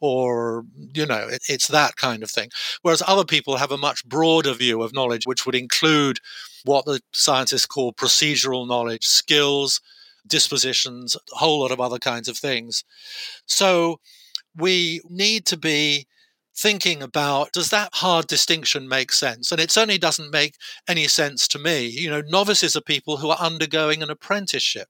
Or, 0.00 0.64
you 0.94 1.06
know, 1.06 1.28
it, 1.28 1.42
it's 1.48 1.68
that 1.68 1.96
kind 1.96 2.22
of 2.22 2.30
thing. 2.30 2.50
Whereas 2.82 3.02
other 3.06 3.24
people 3.24 3.56
have 3.56 3.70
a 3.70 3.76
much 3.76 4.06
broader 4.06 4.54
view 4.54 4.82
of 4.82 4.94
knowledge, 4.94 5.26
which 5.26 5.44
would 5.44 5.54
include 5.54 6.20
what 6.64 6.84
the 6.84 7.00
scientists 7.12 7.66
call 7.66 7.92
procedural 7.92 8.66
knowledge, 8.66 9.06
skills, 9.06 9.80
dispositions, 10.26 11.16
a 11.16 11.36
whole 11.36 11.60
lot 11.60 11.70
of 11.70 11.80
other 11.80 11.98
kinds 11.98 12.28
of 12.28 12.36
things. 12.36 12.84
So 13.46 14.00
we 14.56 15.00
need 15.08 15.46
to 15.46 15.56
be 15.56 16.06
thinking 16.56 17.02
about 17.02 17.52
does 17.52 17.70
that 17.70 17.90
hard 17.94 18.26
distinction 18.26 18.88
make 18.88 19.12
sense? 19.12 19.50
And 19.50 19.60
it 19.60 19.70
certainly 19.70 19.98
doesn't 19.98 20.30
make 20.30 20.56
any 20.88 21.08
sense 21.08 21.48
to 21.48 21.58
me. 21.58 21.86
You 21.86 22.10
know, 22.10 22.22
novices 22.28 22.76
are 22.76 22.82
people 22.82 23.18
who 23.18 23.30
are 23.30 23.38
undergoing 23.38 24.02
an 24.02 24.10
apprenticeship. 24.10 24.88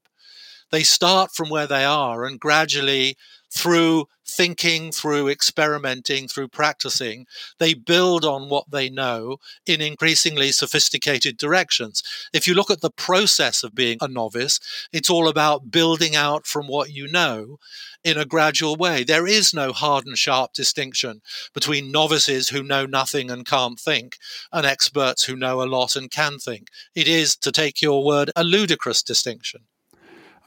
They 0.71 0.83
start 0.83 1.31
from 1.33 1.49
where 1.49 1.67
they 1.67 1.85
are 1.85 2.25
and 2.25 2.39
gradually 2.39 3.15
through 3.53 4.05
thinking, 4.25 4.91
through 4.91 5.27
experimenting, 5.27 6.27
through 6.27 6.47
practicing, 6.47 7.25
they 7.59 7.73
build 7.73 8.23
on 8.23 8.49
what 8.49 8.71
they 8.71 8.89
know 8.89 9.37
in 9.65 9.81
increasingly 9.81 10.51
sophisticated 10.51 11.37
directions. 11.37 12.01
If 12.33 12.47
you 12.47 12.53
look 12.53 12.71
at 12.71 12.81
the 12.81 12.89
process 12.89 13.63
of 13.63 13.75
being 13.75 13.97
a 14.01 14.07
novice, 14.07 14.59
it's 14.93 15.09
all 15.09 15.27
about 15.27 15.69
building 15.69 16.15
out 16.15 16.47
from 16.47 16.67
what 16.67 16.91
you 16.91 17.07
know 17.07 17.57
in 18.03 18.17
a 18.17 18.25
gradual 18.25 18.75
way. 18.75 19.03
There 19.03 19.27
is 19.27 19.53
no 19.53 19.73
hard 19.73 20.05
and 20.05 20.17
sharp 20.17 20.53
distinction 20.53 21.21
between 21.53 21.91
novices 21.91 22.49
who 22.49 22.63
know 22.63 22.85
nothing 22.85 23.29
and 23.29 23.45
can't 23.45 23.79
think 23.79 24.17
and 24.51 24.65
experts 24.65 25.25
who 25.25 25.35
know 25.35 25.61
a 25.61 25.67
lot 25.67 25.95
and 25.95 26.09
can 26.09 26.37
think. 26.37 26.67
It 26.95 27.07
is, 27.07 27.35
to 27.37 27.51
take 27.51 27.81
your 27.81 28.03
word, 28.03 28.31
a 28.35 28.43
ludicrous 28.43 29.03
distinction. 29.03 29.61
I 29.93 29.97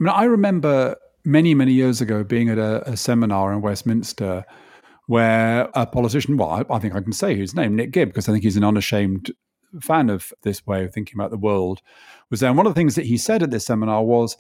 mean, 0.02 0.08
I 0.08 0.24
remember 0.24 0.96
many, 1.24 1.54
many 1.54 1.72
years 1.72 2.00
ago 2.00 2.24
being 2.24 2.48
at 2.48 2.58
a, 2.58 2.88
a 2.90 2.96
seminar 2.96 3.52
in 3.52 3.60
Westminster 3.60 4.44
where 5.06 5.68
a 5.74 5.86
politician, 5.86 6.36
well, 6.36 6.50
I, 6.50 6.74
I, 6.74 6.78
think 6.78 6.94
I 6.94 7.00
can 7.00 7.12
say 7.12 7.36
his 7.36 7.54
name, 7.54 7.76
Nick 7.76 7.90
Gibb, 7.90 8.08
because 8.08 8.28
I 8.28 8.32
think 8.32 8.44
he's 8.44 8.56
an 8.56 8.64
unashamed 8.64 9.32
fan 9.80 10.08
of 10.08 10.32
this 10.42 10.66
way 10.66 10.84
of 10.84 10.94
thinking 10.94 11.18
about 11.18 11.30
the 11.30 11.36
world, 11.36 11.80
was 12.30 12.40
there. 12.40 12.48
And 12.48 12.56
one 12.56 12.66
of 12.66 12.74
the 12.74 12.78
things 12.78 12.94
that 12.94 13.06
he 13.06 13.18
said 13.18 13.42
at 13.42 13.50
this 13.50 13.66
seminar 13.66 14.02
was 14.02 14.36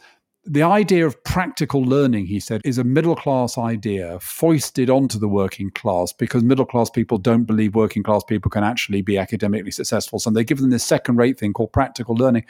the 0.46 0.62
idea 0.62 1.06
of 1.06 1.22
practical 1.24 1.82
learning, 1.82 2.26
he 2.26 2.38
said, 2.38 2.60
is 2.64 2.76
a 2.76 2.84
middle 2.84 3.16
class 3.16 3.56
idea 3.56 4.18
foisted 4.20 4.90
onto 4.90 5.18
the 5.18 5.28
working 5.28 5.70
class 5.70 6.12
because 6.12 6.42
middle 6.42 6.66
class 6.66 6.90
people 6.90 7.16
don't 7.16 7.44
believe 7.44 7.74
working 7.74 8.02
class 8.02 8.22
people 8.24 8.50
can 8.50 8.62
actually 8.62 9.00
be 9.00 9.16
academically 9.16 9.70
successful. 9.70 10.18
So 10.18 10.30
they 10.30 10.44
give 10.44 10.60
them 10.60 10.70
this 10.70 10.84
second 10.84 11.16
rate 11.16 11.38
thing 11.38 11.54
called 11.54 11.72
practical 11.72 12.14
learning. 12.14 12.44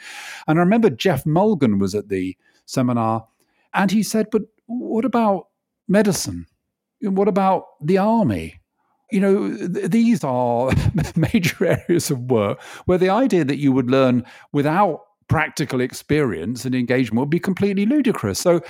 And 0.47 0.59
I 0.59 0.61
remember 0.61 0.89
Geoff 0.89 1.25
Mulgan 1.25 1.79
was 1.79 1.95
at 1.95 2.09
the 2.09 2.35
seminar 2.65 3.27
and 3.75 3.91
he 3.91 4.03
said, 4.03 4.27
But 4.31 4.43
what 4.65 5.05
about 5.05 5.47
medicine? 5.87 6.45
What 7.01 7.27
about 7.27 7.65
the 7.83 7.97
army? 7.97 8.61
You 9.11 9.19
know, 9.19 9.55
th- 9.55 9.91
these 9.91 10.23
are 10.23 10.71
major 11.15 11.65
areas 11.89 12.09
of 12.09 12.19
work 12.31 12.61
where 12.85 12.97
the 12.97 13.09
idea 13.09 13.45
that 13.45 13.57
you 13.57 13.71
would 13.71 13.91
learn 13.91 14.25
without 14.51 15.01
practical 15.27 15.81
experience 15.81 16.65
and 16.65 16.73
engagement 16.73 17.19
would 17.19 17.29
be 17.29 17.39
completely 17.39 17.85
ludicrous. 17.85 18.39
So, 18.39 18.61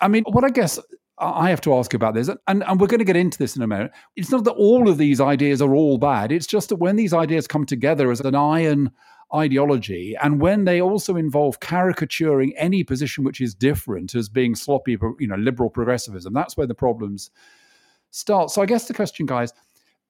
I 0.00 0.08
mean, 0.08 0.24
what 0.28 0.44
I 0.44 0.50
guess 0.50 0.78
I 1.18 1.48
have 1.48 1.62
to 1.62 1.74
ask 1.74 1.94
about 1.94 2.14
this, 2.14 2.28
and, 2.46 2.62
and 2.66 2.80
we're 2.80 2.88
going 2.88 2.98
to 2.98 3.04
get 3.04 3.16
into 3.16 3.38
this 3.38 3.56
in 3.56 3.62
a 3.62 3.66
minute. 3.66 3.90
It's 4.16 4.30
not 4.30 4.44
that 4.44 4.52
all 4.52 4.88
of 4.88 4.98
these 4.98 5.20
ideas 5.20 5.62
are 5.62 5.74
all 5.74 5.96
bad. 5.96 6.30
It's 6.30 6.46
just 6.46 6.68
that 6.68 6.76
when 6.76 6.96
these 6.96 7.14
ideas 7.14 7.46
come 7.46 7.64
together 7.64 8.10
as 8.10 8.20
an 8.20 8.34
iron 8.34 8.90
ideology, 9.34 10.16
and 10.22 10.40
when 10.40 10.64
they 10.64 10.80
also 10.80 11.16
involve 11.16 11.60
caricaturing 11.60 12.54
any 12.56 12.84
position 12.84 13.24
which 13.24 13.40
is 13.40 13.54
different 13.54 14.14
as 14.14 14.28
being 14.28 14.54
sloppy, 14.54 14.96
you 15.18 15.26
know, 15.26 15.36
liberal 15.36 15.70
progressivism, 15.70 16.32
that's 16.32 16.56
where 16.56 16.66
the 16.66 16.74
problems 16.74 17.30
start. 18.10 18.50
So 18.50 18.62
I 18.62 18.66
guess 18.66 18.88
the 18.88 18.94
question, 18.94 19.26
guys, 19.26 19.52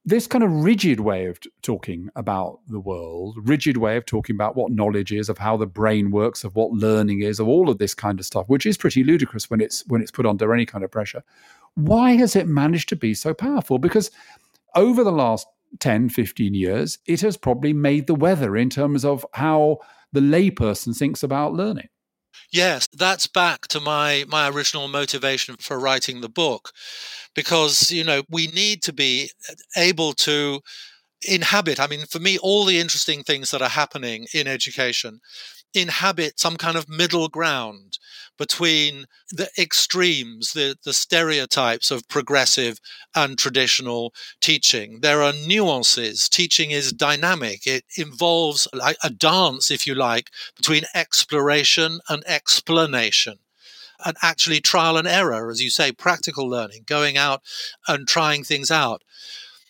this 0.05 0.29
kind 0.29 0.45
of 0.45 0.53
rigid 0.53 1.01
way 1.01 1.27
of 1.27 1.41
t- 1.41 1.51
talking 1.63 2.09
about 2.15 2.61
the 2.69 2.79
world, 2.79 3.37
rigid 3.43 3.77
way 3.77 3.97
of 3.97 4.07
talking 4.07 4.37
about 4.37 4.55
what 4.55 4.71
knowledge 4.71 5.13
is, 5.13 5.29
of 5.29 5.39
how 5.39 5.57
the 5.57 5.67
brain 5.67 6.13
works, 6.13 6.45
of 6.45 6.55
what 6.55 6.71
learning 6.71 7.23
is, 7.23 7.41
of 7.41 7.49
all 7.49 7.69
of 7.69 7.79
this 7.79 7.93
kind 7.93 8.21
of 8.21 8.27
stuff, 8.27 8.49
which 8.49 8.67
is 8.67 8.77
pretty 8.77 9.03
ludicrous 9.03 9.51
when 9.51 9.61
it's 9.61 9.85
when 9.89 10.01
it's 10.01 10.13
put 10.13 10.25
under 10.25 10.55
any 10.55 10.65
kind 10.65 10.85
of 10.85 10.93
pressure. 10.93 11.25
Why 11.75 12.13
has 12.13 12.37
it 12.37 12.47
managed 12.47 12.89
to 12.91 12.97
be 12.97 13.15
so 13.15 13.35
powerful? 13.35 13.79
Because 13.79 14.13
over 14.77 15.03
the 15.03 15.13
last 15.13 15.49
10, 15.81 16.09
15 16.09 16.55
years, 16.55 16.99
it 17.07 17.21
has 17.21 17.37
probably 17.37 17.73
made 17.73 18.07
the 18.07 18.15
weather 18.15 18.57
in 18.57 18.71
terms 18.71 19.05
of 19.05 19.25
how 19.35 19.79
the 20.13 20.21
layperson 20.21 20.97
thinks 20.97 21.23
about 21.23 21.53
learning. 21.53 21.89
Yes, 22.53 22.87
that's 22.93 23.27
back 23.27 23.67
to 23.69 23.81
my 23.81 24.25
my 24.29 24.49
original 24.49 24.89
motivation 24.89 25.57
for 25.59 25.79
writing 25.79 26.21
the 26.21 26.29
book 26.29 26.71
because 27.35 27.91
you 27.91 28.05
know 28.05 28.23
we 28.31 28.47
need 28.49 28.83
to 28.83 28.93
be 28.93 29.31
able 29.77 30.13
to 30.13 30.61
inhabit 31.27 31.81
i 31.81 31.87
mean 31.87 32.05
for 32.07 32.19
me 32.19 32.37
all 32.39 32.65
the 32.65 32.79
interesting 32.79 33.23
things 33.23 33.51
that 33.51 33.63
are 33.63 33.71
happening 33.71 34.27
in 34.35 34.47
education 34.47 35.19
inhabit 35.77 36.41
some 36.41 36.57
kind 36.57 36.77
of 36.77 36.89
middle 36.89 37.29
ground 37.29 37.99
between 38.39 39.07
the 39.31 39.49
extremes, 39.59 40.53
the, 40.53 40.77
the 40.85 40.93
stereotypes 40.93 41.91
of 41.91 42.09
progressive 42.09 42.81
and 43.15 43.39
traditional 43.39 44.13
teaching. 44.41 45.01
There 45.01 45.23
are 45.23 45.33
nuances. 45.33 46.29
Teaching 46.29 46.71
is 46.71 46.93
dynamic. 46.93 47.67
It 47.67 47.85
involves 47.97 48.69
a 49.03 49.11
dance, 49.11 49.71
if 49.71 49.87
you 49.87 49.95
like, 49.95 50.31
between 50.57 50.85
exploration 50.95 52.01
and 52.09 52.23
explanation 52.27 53.39
and 54.05 54.17
actually 54.23 54.61
trial 54.61 54.97
and 54.97 55.09
error, 55.09 55.51
as 55.51 55.63
you 55.63 55.71
say, 55.71 55.93
practical 55.93 56.49
learning, 56.49 56.85
going 56.87 57.17
out 57.17 57.43
and 57.89 58.07
trying 58.07 58.45
things 58.45 58.71
out. 58.71 59.03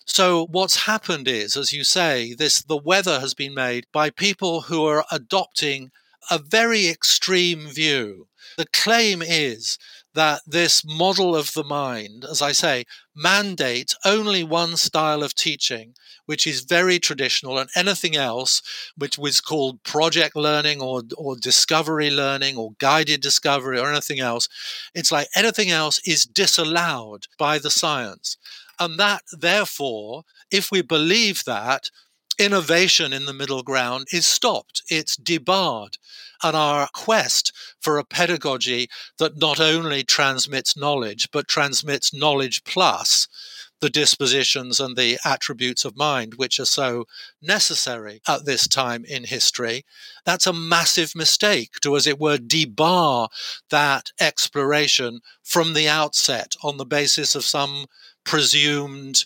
So 0.07 0.47
what's 0.47 0.87
happened 0.87 1.29
is, 1.29 1.57
as 1.57 1.73
you 1.73 1.85
say, 1.85 2.33
this 2.33 2.63
the 2.63 2.77
weather 2.77 3.21
has 3.21 3.35
been 3.35 3.55
made 3.55 3.87
by 3.93 4.11
people 4.11 4.63
who 4.63 4.85
are 4.87 5.05
adopting 5.11 5.91
a 6.31 6.39
very 6.39 6.89
extreme 6.89 7.69
view. 7.69 8.29
The 8.57 8.67
claim 8.73 9.21
is 9.21 9.79
that 10.15 10.41
this 10.47 10.83
model 10.85 11.37
of 11.37 11.53
the 11.53 11.65
mind, 11.65 12.25
as 12.25 12.41
I 12.41 12.53
say, 12.53 12.85
mandates 13.15 13.95
only 14.05 14.43
one 14.45 14.77
style 14.79 15.23
of 15.23 15.35
teaching, 15.35 15.95
which 16.25 16.47
is 16.47 16.61
very 16.63 16.99
traditional, 16.99 17.59
and 17.59 17.69
anything 17.77 18.17
else, 18.17 18.63
which 18.97 19.19
was 19.19 19.41
called 19.43 19.83
project 19.83 20.35
learning 20.37 20.81
or, 20.81 21.03
or 21.19 21.37
discovery 21.37 22.11
learning 22.11 22.57
or 22.57 22.73
guided 22.79 23.21
discovery 23.21 23.79
or 23.79 23.91
anything 23.91 24.21
else, 24.21 24.49
it's 24.95 25.13
like 25.13 25.29
anything 25.37 25.71
else 25.71 26.01
is 26.07 26.25
disallowed 26.25 27.27
by 27.39 27.59
the 27.59 27.71
science. 27.71 28.39
And 28.79 28.99
that, 28.99 29.23
therefore, 29.33 30.25
if 30.51 30.71
we 30.71 30.83
believe 30.83 31.45
that, 31.45 31.91
innovation 32.39 33.13
in 33.13 33.25
the 33.25 33.33
middle 33.33 33.63
ground 33.63 34.07
is 34.13 34.27
stopped, 34.27 34.83
it's 34.91 35.17
debarred. 35.17 35.97
And 36.43 36.55
our 36.55 36.89
quest 36.93 37.53
for 37.81 37.97
a 37.97 38.05
pedagogy 38.05 38.89
that 39.19 39.39
not 39.39 39.59
only 39.59 40.05
transmits 40.05 40.77
knowledge, 40.77 41.31
but 41.33 41.49
transmits 41.49 42.13
knowledge 42.13 42.63
plus 42.65 43.27
the 43.81 43.91
dispositions 43.91 44.81
and 44.81 44.97
the 44.97 45.19
attributes 45.25 45.85
of 45.85 45.97
mind, 45.97 46.35
which 46.35 46.59
are 46.59 46.67
so 46.67 47.05
necessary 47.43 48.21
at 48.27 48.45
this 48.45 48.67
time 48.67 49.05
in 49.05 49.25
history, 49.25 49.85
that's 50.25 50.47
a 50.47 50.53
massive 50.53 51.15
mistake 51.15 51.73
to, 51.83 51.95
as 51.97 52.07
it 52.07 52.19
were, 52.19 52.39
debar 52.39 53.29
that 53.71 54.11
exploration 54.19 55.21
from 55.43 55.75
the 55.75 55.89
outset 55.89 56.55
on 56.63 56.79
the 56.79 56.87
basis 56.87 57.35
of 57.35 57.45
some 57.45 57.87
presumed 58.27 59.25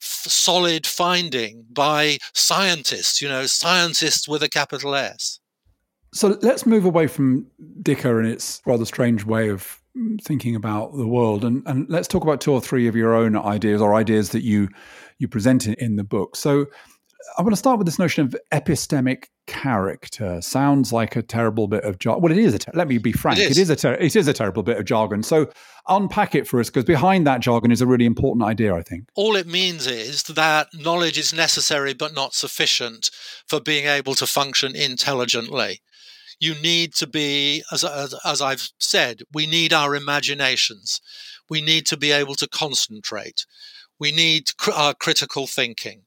solid 0.00 0.86
finding 0.86 1.66
by 1.70 2.18
scientists, 2.32 3.20
you 3.20 3.28
know, 3.28 3.44
scientists 3.46 4.28
with 4.28 4.42
a 4.42 4.48
capital 4.48 4.94
S. 4.94 5.40
So 6.14 6.38
let's 6.40 6.64
move 6.64 6.86
away 6.86 7.06
from 7.06 7.46
Dicker 7.82 8.18
and 8.18 8.28
its 8.28 8.62
rather 8.64 8.86
strange 8.86 9.26
way 9.26 9.50
of 9.50 9.82
thinking 10.22 10.54
about 10.54 10.96
the 10.96 11.06
world, 11.06 11.44
and, 11.44 11.62
and 11.66 11.88
let's 11.88 12.08
talk 12.08 12.22
about 12.22 12.40
two 12.40 12.52
or 12.52 12.60
three 12.60 12.86
of 12.86 12.94
your 12.94 13.14
own 13.14 13.36
ideas 13.36 13.80
or 13.80 13.94
ideas 13.94 14.30
that 14.30 14.42
you 14.42 14.68
you 15.18 15.26
present 15.26 15.66
in, 15.66 15.74
in 15.74 15.96
the 15.96 16.04
book. 16.04 16.36
So, 16.36 16.66
I 17.36 17.42
want 17.42 17.52
to 17.52 17.56
start 17.56 17.78
with 17.78 17.86
this 17.86 17.98
notion 17.98 18.24
of 18.24 18.36
epistemic 18.52 19.24
character. 19.46 20.40
Sounds 20.40 20.92
like 20.92 21.16
a 21.16 21.22
terrible 21.22 21.68
bit 21.68 21.84
of 21.84 21.98
jargon. 21.98 22.22
Well, 22.22 22.32
it 22.32 22.38
is. 22.38 22.54
A 22.54 22.58
ter- 22.58 22.72
let 22.74 22.88
me 22.88 22.98
be 22.98 23.12
frank. 23.12 23.38
It 23.38 23.50
is. 23.50 23.58
It 23.58 23.62
is 23.62 23.70
a 23.70 23.76
ter- 23.76 23.94
it 23.94 24.16
is 24.16 24.28
a 24.28 24.32
terrible 24.32 24.62
bit 24.62 24.76
of 24.76 24.84
jargon. 24.84 25.22
So 25.22 25.50
unpack 25.88 26.34
it 26.34 26.46
for 26.46 26.60
us, 26.60 26.68
because 26.68 26.84
behind 26.84 27.26
that 27.26 27.40
jargon 27.40 27.70
is 27.70 27.80
a 27.80 27.86
really 27.86 28.04
important 28.04 28.44
idea. 28.44 28.74
I 28.74 28.82
think 28.82 29.08
all 29.14 29.36
it 29.36 29.46
means 29.46 29.86
is 29.86 30.22
that 30.24 30.68
knowledge 30.74 31.18
is 31.18 31.32
necessary 31.32 31.94
but 31.94 32.14
not 32.14 32.34
sufficient 32.34 33.10
for 33.46 33.60
being 33.60 33.86
able 33.86 34.14
to 34.16 34.26
function 34.26 34.76
intelligently. 34.76 35.80
You 36.40 36.54
need 36.62 36.94
to 36.94 37.06
be, 37.06 37.64
as, 37.72 37.82
as, 37.82 38.14
as 38.24 38.40
I've 38.40 38.68
said, 38.78 39.22
we 39.32 39.46
need 39.46 39.72
our 39.72 39.96
imaginations. 39.96 41.00
We 41.50 41.60
need 41.60 41.84
to 41.86 41.96
be 41.96 42.12
able 42.12 42.36
to 42.36 42.46
concentrate. 42.46 43.44
We 43.98 44.12
need 44.12 44.56
cr- 44.56 44.70
our 44.70 44.94
critical 44.94 45.48
thinking 45.48 46.02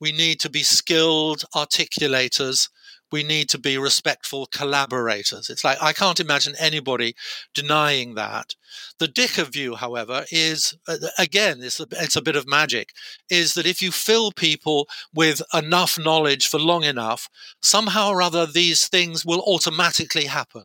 we 0.00 0.12
need 0.12 0.40
to 0.40 0.50
be 0.50 0.62
skilled 0.62 1.44
articulators. 1.54 2.68
We 3.12 3.22
need 3.22 3.48
to 3.50 3.58
be 3.58 3.78
respectful 3.78 4.46
collaborators. 4.46 5.48
It's 5.48 5.62
like, 5.62 5.80
I 5.80 5.92
can't 5.92 6.18
imagine 6.18 6.54
anybody 6.58 7.14
denying 7.54 8.14
that. 8.14 8.56
The 8.98 9.06
Dicker 9.06 9.44
view, 9.44 9.76
however, 9.76 10.24
is 10.32 10.74
again, 11.16 11.58
it's 11.60 11.78
a, 11.78 11.86
it's 11.92 12.16
a 12.16 12.22
bit 12.22 12.34
of 12.34 12.48
magic, 12.48 12.88
is 13.30 13.54
that 13.54 13.66
if 13.66 13.80
you 13.80 13.92
fill 13.92 14.32
people 14.32 14.88
with 15.14 15.42
enough 15.52 15.96
knowledge 15.96 16.48
for 16.48 16.58
long 16.58 16.82
enough, 16.82 17.28
somehow 17.62 18.08
or 18.10 18.20
other 18.20 18.46
these 18.46 18.88
things 18.88 19.24
will 19.24 19.42
automatically 19.46 20.24
happen. 20.24 20.64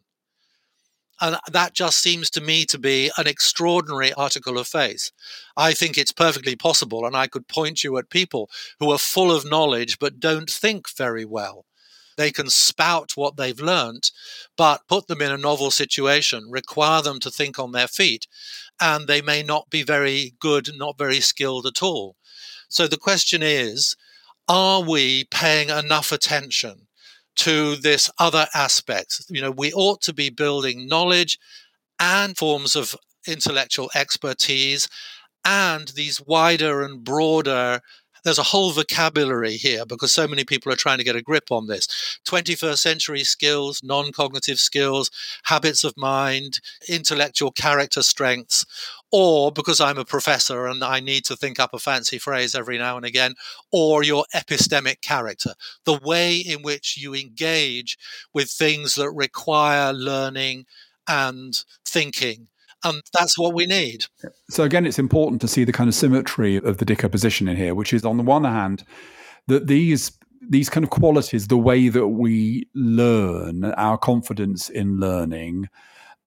And 1.22 1.38
that 1.52 1.74
just 1.74 2.00
seems 2.00 2.30
to 2.32 2.42
me 2.42 2.66
to 2.66 2.78
be 2.78 3.12
an 3.18 3.28
extraordinary 3.28 4.14
article 4.14 4.58
of 4.58 4.68
faith. 4.68 5.12
I 5.58 5.74
think 5.74 5.98
it's 5.98 6.12
perfectly 6.12 6.56
possible, 6.56 7.06
and 7.06 7.16
I 7.16 7.28
could 7.28 7.48
point 7.48 7.84
you 7.84 7.98
at 7.98 8.10
people 8.10 8.50
who 8.80 8.92
are 8.92 8.98
full 8.98 9.32
of 9.32 9.50
knowledge 9.50 10.00
but 10.00 10.20
don't 10.20 10.50
think 10.50 10.90
very 10.96 11.26
well. 11.26 11.66
They 12.18 12.32
can 12.32 12.50
spout 12.50 13.16
what 13.16 13.38
they've 13.38 13.60
learnt, 13.60 14.12
but 14.58 14.88
put 14.90 15.08
them 15.08 15.22
in 15.22 15.32
a 15.32 15.38
novel 15.38 15.72
situation, 15.72 16.50
require 16.50 17.02
them 17.02 17.20
to 17.22 17.32
think 17.32 17.58
on 17.58 17.72
their 17.72 17.88
feet, 17.88 18.28
and 18.80 19.08
they 19.08 19.22
may 19.22 19.42
not 19.42 19.70
be 19.70 19.84
very 19.84 20.34
good, 20.40 20.70
not 20.76 20.98
very 20.98 21.22
skilled 21.22 21.66
at 21.66 21.82
all. 21.82 22.18
So 22.68 22.88
the 22.88 22.98
question 22.98 23.42
is, 23.42 23.96
are 24.50 24.82
we 24.82 25.26
paying 25.32 25.70
enough 25.70 26.12
attention 26.12 26.89
to 27.40 27.76
this 27.78 28.10
other 28.20 28.48
aspect. 28.54 29.24
You 29.30 29.42
know, 29.42 29.52
we 29.52 29.72
ought 29.74 30.02
to 30.04 30.14
be 30.14 30.30
building 30.30 30.88
knowledge 30.88 31.40
and 32.00 32.38
forms 32.38 32.76
of 32.76 32.96
intellectual 33.28 33.90
expertise 33.96 34.88
and 35.46 35.90
these 35.90 36.22
wider 36.22 36.84
and 36.84 37.04
broader 37.04 37.82
there's 38.24 38.40
a 38.40 38.44
whole 38.44 38.72
vocabulary 38.72 39.54
here 39.54 39.86
because 39.86 40.12
so 40.12 40.28
many 40.28 40.44
people 40.44 40.72
are 40.72 40.78
trying 40.78 40.98
to 40.98 41.04
get 41.04 41.16
a 41.16 41.22
grip 41.22 41.52
on 41.52 41.68
this 41.68 41.88
21st 42.28 42.78
century 42.78 43.24
skills 43.24 43.82
non-cognitive 43.84 44.60
skills 44.60 45.10
habits 45.44 45.84
of 45.84 45.94
mind 45.98 46.60
intellectual 46.88 47.52
character 47.52 48.02
strengths 48.02 48.66
or 49.12 49.52
because 49.52 49.82
I'm 49.82 49.98
a 49.98 50.06
professor 50.06 50.68
and 50.68 50.84
I 50.84 51.00
need 51.00 51.26
to 51.26 51.36
think 51.36 51.60
up 51.60 51.74
a 51.74 51.80
fancy 51.80 52.20
phrase 52.20 52.54
every 52.54 52.78
now 52.78 52.98
and 52.98 53.06
again, 53.06 53.36
or 53.72 54.04
your 54.04 54.26
epistemic 54.36 55.02
character, 55.02 55.54
the 55.86 56.00
way 56.04 56.38
in 56.38 56.62
which 56.62 56.98
you 56.98 57.16
engage 57.16 57.98
with 58.34 58.50
things 58.50 58.96
that 58.96 59.12
require 59.12 59.94
learning 59.94 60.66
and 61.08 61.64
thinking. 61.86 62.48
And 62.84 63.02
that's 63.14 63.38
what 63.38 63.54
we 63.54 63.66
need. 63.66 64.06
So, 64.50 64.64
again, 64.64 64.86
it's 64.86 65.00
important 65.00 65.42
to 65.42 65.48
see 65.48 65.64
the 65.64 65.74
kind 65.74 65.88
of 65.88 65.96
symmetry 65.96 66.56
of 66.56 66.78
the 66.78 66.86
Dicker 66.86 67.10
position 67.10 67.48
in 67.48 67.58
here, 67.58 67.76
which 67.76 67.94
is 67.94 68.06
on 68.06 68.18
the 68.18 68.24
one 68.24 68.46
hand, 68.46 68.86
that 69.48 69.68
these 69.68 70.12
these 70.42 70.70
kind 70.70 70.84
of 70.84 70.90
qualities, 70.90 71.48
the 71.48 71.58
way 71.58 71.90
that 71.90 72.08
we 72.08 72.68
learn, 72.74 73.66
our 73.66 73.98
confidence 73.98 74.70
in 74.70 74.98
learning, 74.98 75.68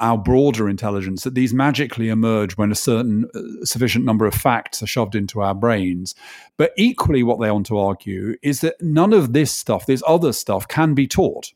our 0.03 0.19
broader 0.19 0.69
intelligence 0.69 1.23
that 1.23 1.35
these 1.35 1.55
magically 1.55 2.09
emerge 2.09 2.57
when 2.57 2.73
a 2.73 2.75
certain 2.77 3.25
uh, 3.35 3.65
sufficient 3.65 4.05
number 4.05 4.27
of 4.27 4.35
facts 4.35 4.83
are 4.83 4.87
shoved 4.87 5.15
into 5.15 5.41
our 5.41 5.55
brains. 5.55 6.15
But 6.57 6.73
equally, 6.77 7.23
what 7.23 7.41
they 7.41 7.51
want 7.51 7.67
to 7.67 7.79
argue 7.79 8.37
is 8.43 8.61
that 8.61 8.83
none 8.83 9.13
of 9.13 9.33
this 9.33 9.53
stuff, 9.53 9.87
this 9.87 10.03
other 10.07 10.33
stuff, 10.33 10.67
can 10.67 10.95
be 10.95 11.07
taught. 11.07 11.53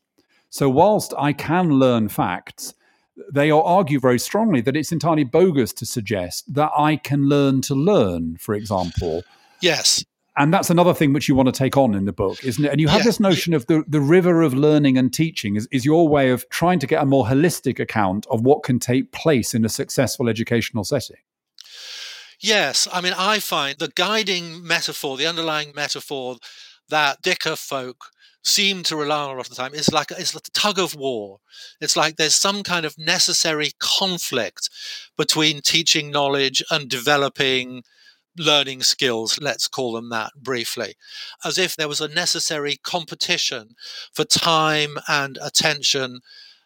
So, 0.49 0.69
whilst 0.69 1.13
I 1.17 1.33
can 1.33 1.71
learn 1.71 2.07
facts, 2.07 2.73
they 3.31 3.51
argue 3.51 3.99
very 3.99 4.19
strongly 4.19 4.61
that 4.61 4.75
it's 4.75 4.91
entirely 4.91 5.23
bogus 5.23 5.73
to 5.73 5.85
suggest 5.85 6.53
that 6.53 6.71
I 6.77 6.97
can 6.97 7.27
learn 7.27 7.61
to 7.61 7.75
learn, 7.75 8.37
for 8.37 8.53
example. 8.53 9.23
Yes 9.61 10.03
and 10.37 10.53
that's 10.53 10.69
another 10.69 10.93
thing 10.93 11.13
which 11.13 11.27
you 11.27 11.35
want 11.35 11.47
to 11.47 11.51
take 11.51 11.75
on 11.75 11.95
in 11.95 12.05
the 12.05 12.13
book, 12.13 12.43
isn't 12.43 12.63
it? 12.63 12.71
And 12.71 12.79
you 12.79 12.87
have 12.87 12.99
yeah. 12.99 13.05
this 13.05 13.19
notion 13.19 13.55
of 13.55 13.65
the, 13.65 13.83
the 13.87 13.99
river 13.99 14.43
of 14.43 14.53
learning 14.53 14.97
and 14.97 15.11
teaching 15.11 15.55
is, 15.55 15.67
is 15.71 15.83
your 15.83 16.07
way 16.07 16.29
of 16.29 16.47
trying 16.49 16.77
to 16.79 16.87
get 16.87 17.01
a 17.01 17.05
more 17.05 17.25
holistic 17.25 17.79
account 17.79 18.27
of 18.27 18.41
what 18.41 18.61
can 18.61 18.77
take 18.77 19.11
place 19.11 19.55
in 19.55 19.65
a 19.65 19.69
successful 19.69 20.29
educational 20.29 20.83
setting. 20.83 21.17
Yes. 22.39 22.87
I 22.93 23.01
mean, 23.01 23.13
I 23.17 23.39
find 23.39 23.79
the 23.79 23.91
guiding 23.95 24.65
metaphor, 24.65 25.17
the 25.17 25.25
underlying 25.25 25.71
metaphor 25.75 26.37
that 26.89 27.23
Dicker 27.23 27.55
folk 27.55 28.11
seem 28.47 28.81
to 28.83 28.95
rely 28.95 29.23
on 29.23 29.31
a 29.31 29.33
lot 29.33 29.41
of 29.41 29.49
the 29.49 29.55
time 29.55 29.73
is 29.73 29.91
like 29.91 30.11
it's 30.11 30.33
a 30.33 30.39
tug 30.53 30.79
of 30.79 30.95
war. 30.95 31.39
It's 31.81 31.97
like 31.97 32.15
there's 32.15 32.35
some 32.35 32.63
kind 32.63 32.85
of 32.85 32.97
necessary 32.97 33.71
conflict 33.79 34.69
between 35.17 35.61
teaching 35.61 36.11
knowledge 36.11 36.63
and 36.71 36.89
developing 36.89 37.83
learning 38.37 38.83
skills, 38.83 39.39
let's 39.41 39.67
call 39.67 39.93
them 39.93 40.09
that 40.09 40.31
briefly, 40.35 40.95
as 41.43 41.57
if 41.57 41.75
there 41.75 41.87
was 41.87 42.01
a 42.01 42.07
necessary 42.07 42.77
competition 42.77 43.69
for 44.13 44.23
time 44.23 44.97
and 45.07 45.37
attention 45.41 46.19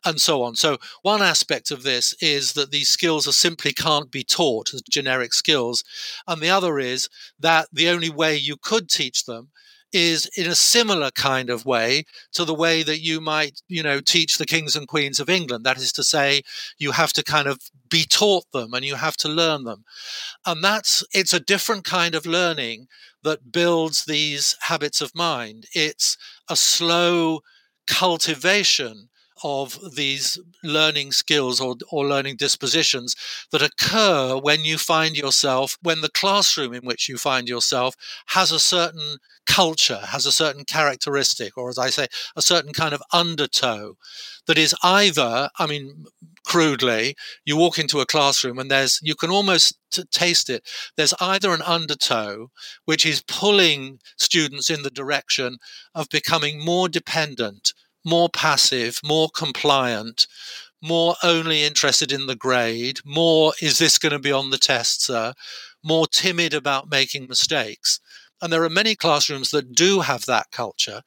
and 0.04 0.20
so 0.20 0.42
on. 0.44 0.56
So, 0.56 0.80
one 1.04 1.22
aspect 1.22 1.72
of 1.72 1.84
this 1.84 2.16
is 2.22 2.54
that 2.54 2.72
these 2.72 2.90
skills 2.90 3.28
are 3.28 3.34
simply 3.34 3.72
can't 3.72 4.12
be 4.12 4.24
taught 4.24 4.74
as 4.74 4.82
generic 4.82 5.34
skills. 5.34 5.84
And 6.28 6.42
the 6.42 6.50
other 6.50 6.80
is 6.80 7.08
that 7.40 7.70
the 7.72 7.90
only 7.90 8.10
way 8.10 8.36
you 8.36 8.58
could 8.58 8.90
teach 8.90 9.26
them 9.26 9.50
is 9.94 10.26
in 10.38 10.48
a 10.48 10.56
similar 10.56 11.12
kind 11.12 11.50
of 11.50 11.66
way 11.66 12.06
to 12.34 12.46
the 12.46 12.54
way 12.54 12.84
that 12.84 13.02
you 13.02 13.22
might, 13.22 13.62
you 13.68 13.84
know, 13.84 14.00
teach 14.00 14.38
the 14.38 14.46
kings 14.46 14.76
and 14.76 14.88
queens 14.88 15.20
of 15.20 15.30
England. 15.30 15.66
That 15.66 15.78
is 15.78 15.92
to 15.94 16.04
say, 16.04 16.42
you 16.78 16.92
have 16.92 17.14
to 17.14 17.24
kind 17.24 17.48
of 17.48 17.60
be 17.90 18.06
taught 18.10 18.52
them 18.52 18.74
and 18.74 18.86
you 18.86 18.96
have 18.96 19.18
to 19.18 19.30
learn 19.30 19.64
them. 19.64 19.84
And 20.46 20.64
that's, 20.64 21.04
it's 21.14 21.34
a 21.34 21.40
different 21.40 21.84
kind 21.84 22.16
of 22.16 22.26
learning 22.26 22.88
that 23.24 23.52
builds 23.52 24.06
these 24.06 24.56
habits 24.62 25.02
of 25.02 25.14
mind. 25.14 25.66
It's 25.74 26.18
a 26.50 26.56
slow 26.56 27.42
cultivation 27.88 29.10
of 29.44 29.80
these 29.96 30.38
learning 30.64 31.12
skills 31.12 31.60
or, 31.60 31.76
or 31.90 32.06
learning 32.06 32.36
dispositions 32.38 33.16
that 33.52 33.62
occur 33.62 34.38
when 34.38 34.64
you 34.64 34.78
find 34.78 35.16
yourself, 35.16 35.78
when 35.82 36.02
the 36.02 36.10
classroom 36.10 36.74
in 36.74 36.84
which 36.84 37.10
you 37.10 37.18
find 37.18 37.48
yourself 37.48 37.96
has 38.28 38.52
a 38.52 38.60
certain 38.60 39.18
culture, 39.46 40.02
has 40.08 40.26
a 40.26 40.32
certain 40.32 40.64
characteristic, 40.66 41.58
or 41.58 41.70
as 41.70 41.78
I 41.78 41.90
say, 41.90 42.08
a 42.36 42.42
certain 42.42 42.74
kind 42.74 42.94
of 42.94 43.02
undertow 43.12 43.96
that 44.48 44.58
is 44.58 44.76
either, 44.84 45.50
I 45.58 45.68
mean, 45.68 46.06
crudely, 46.46 47.16
you 47.46 47.56
walk 47.56 47.78
into 47.78 48.00
a 48.00 48.06
classroom 48.06 48.60
and 48.60 48.70
there's, 48.70 49.00
you 49.02 49.16
can 49.16 49.30
almost 49.30 49.78
t- 49.92 50.04
taste 50.12 50.50
it. 50.50 50.68
There's 50.98 51.14
either 51.20 51.54
an 51.54 51.62
undertow, 51.62 52.50
which 52.86 53.06
is 53.06 53.24
pulling 53.28 54.00
students 54.18 54.70
in 54.70 54.84
the 54.84 54.90
direction 54.90 55.58
of 55.94 56.10
becoming 56.10 56.64
more 56.64 56.90
dependent 56.90 57.74
more 58.06 58.30
passive, 58.30 59.00
more 59.04 59.30
compliant, 59.30 60.28
more 60.82 61.16
only 61.24 61.64
interested 61.64 62.12
in 62.12 62.26
the 62.26 62.36
grade, 62.36 63.00
more 63.06 63.54
is 63.62 63.78
this 63.78 63.98
going 63.98 64.12
to 64.12 64.20
be 64.20 64.32
on 64.32 64.50
the 64.50 64.58
test, 64.58 65.04
sir, 65.04 65.34
more 65.84 66.08
timid 66.08 66.54
about 66.54 66.90
making 66.90 67.28
mistakes. 67.28 68.00
And 68.42 68.52
there 68.52 68.64
are 68.64 68.70
many 68.70 68.96
classrooms 68.96 69.52
that 69.52 69.74
do 69.74 70.02
have 70.02 70.26
that 70.26 70.52
culture. 70.52 71.04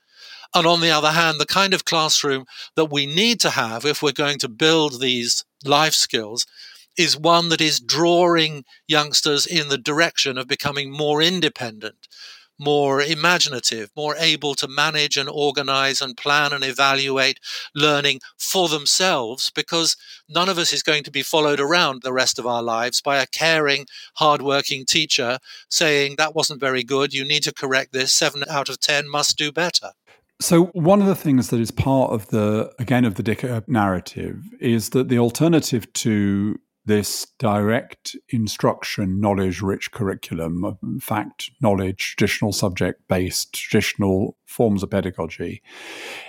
And 0.54 0.66
on 0.66 0.80
the 0.80 0.90
other 0.90 1.10
hand, 1.10 1.40
the 1.40 1.46
kind 1.46 1.74
of 1.74 1.84
classroom 1.84 2.44
that 2.76 2.86
we 2.86 3.06
need 3.06 3.40
to 3.40 3.50
have 3.50 3.84
if 3.84 4.02
we're 4.02 4.12
going 4.12 4.38
to 4.38 4.48
build 4.48 5.00
these 5.00 5.44
life 5.64 5.94
skills 5.94 6.46
is 6.96 7.18
one 7.18 7.48
that 7.48 7.60
is 7.60 7.80
drawing 7.80 8.64
youngsters 8.86 9.46
in 9.46 9.68
the 9.68 9.78
direction 9.78 10.38
of 10.38 10.46
becoming 10.46 10.92
more 10.92 11.20
independent, 11.20 12.06
more 12.58 13.00
imaginative, 13.00 13.90
more 13.96 14.14
able 14.16 14.54
to 14.54 14.68
manage 14.68 15.16
and 15.16 15.28
organize 15.28 16.00
and 16.00 16.16
plan 16.16 16.52
and 16.52 16.64
evaluate 16.64 17.40
learning 17.74 18.20
for 18.38 18.68
themselves 18.68 19.50
because 19.54 19.96
none 20.28 20.48
of 20.48 20.58
us 20.58 20.72
is 20.72 20.82
going 20.82 21.02
to 21.04 21.10
be 21.10 21.22
followed 21.22 21.60
around 21.60 22.02
the 22.02 22.12
rest 22.12 22.38
of 22.38 22.46
our 22.46 22.62
lives 22.62 23.00
by 23.00 23.18
a 23.18 23.26
caring, 23.26 23.86
hardworking 24.14 24.84
teacher 24.84 25.38
saying, 25.68 26.14
That 26.16 26.34
wasn't 26.34 26.60
very 26.60 26.84
good. 26.84 27.12
You 27.12 27.24
need 27.24 27.42
to 27.44 27.52
correct 27.52 27.92
this. 27.92 28.12
Seven 28.12 28.44
out 28.48 28.68
of 28.68 28.80
10 28.80 29.08
must 29.08 29.36
do 29.36 29.50
better. 29.52 29.90
So 30.40 30.64
one 30.66 31.00
of 31.00 31.06
the 31.06 31.14
things 31.14 31.48
that 31.48 31.60
is 31.60 31.70
part 31.70 32.12
of 32.12 32.28
the 32.28 32.72
again 32.78 33.04
of 33.04 33.14
the 33.14 33.22
Dicker 33.22 33.62
narrative 33.66 34.42
is 34.60 34.90
that 34.90 35.08
the 35.08 35.18
alternative 35.18 35.90
to 35.94 36.58
this 36.86 37.26
direct 37.38 38.14
instruction, 38.28 39.20
knowledge 39.20 39.62
rich 39.62 39.90
curriculum, 39.90 40.78
fact, 41.00 41.50
knowledge, 41.60 42.14
traditional 42.16 42.52
subject 42.52 43.06
based, 43.08 43.54
traditional 43.54 44.36
forms 44.44 44.82
of 44.82 44.90
pedagogy. 44.90 45.62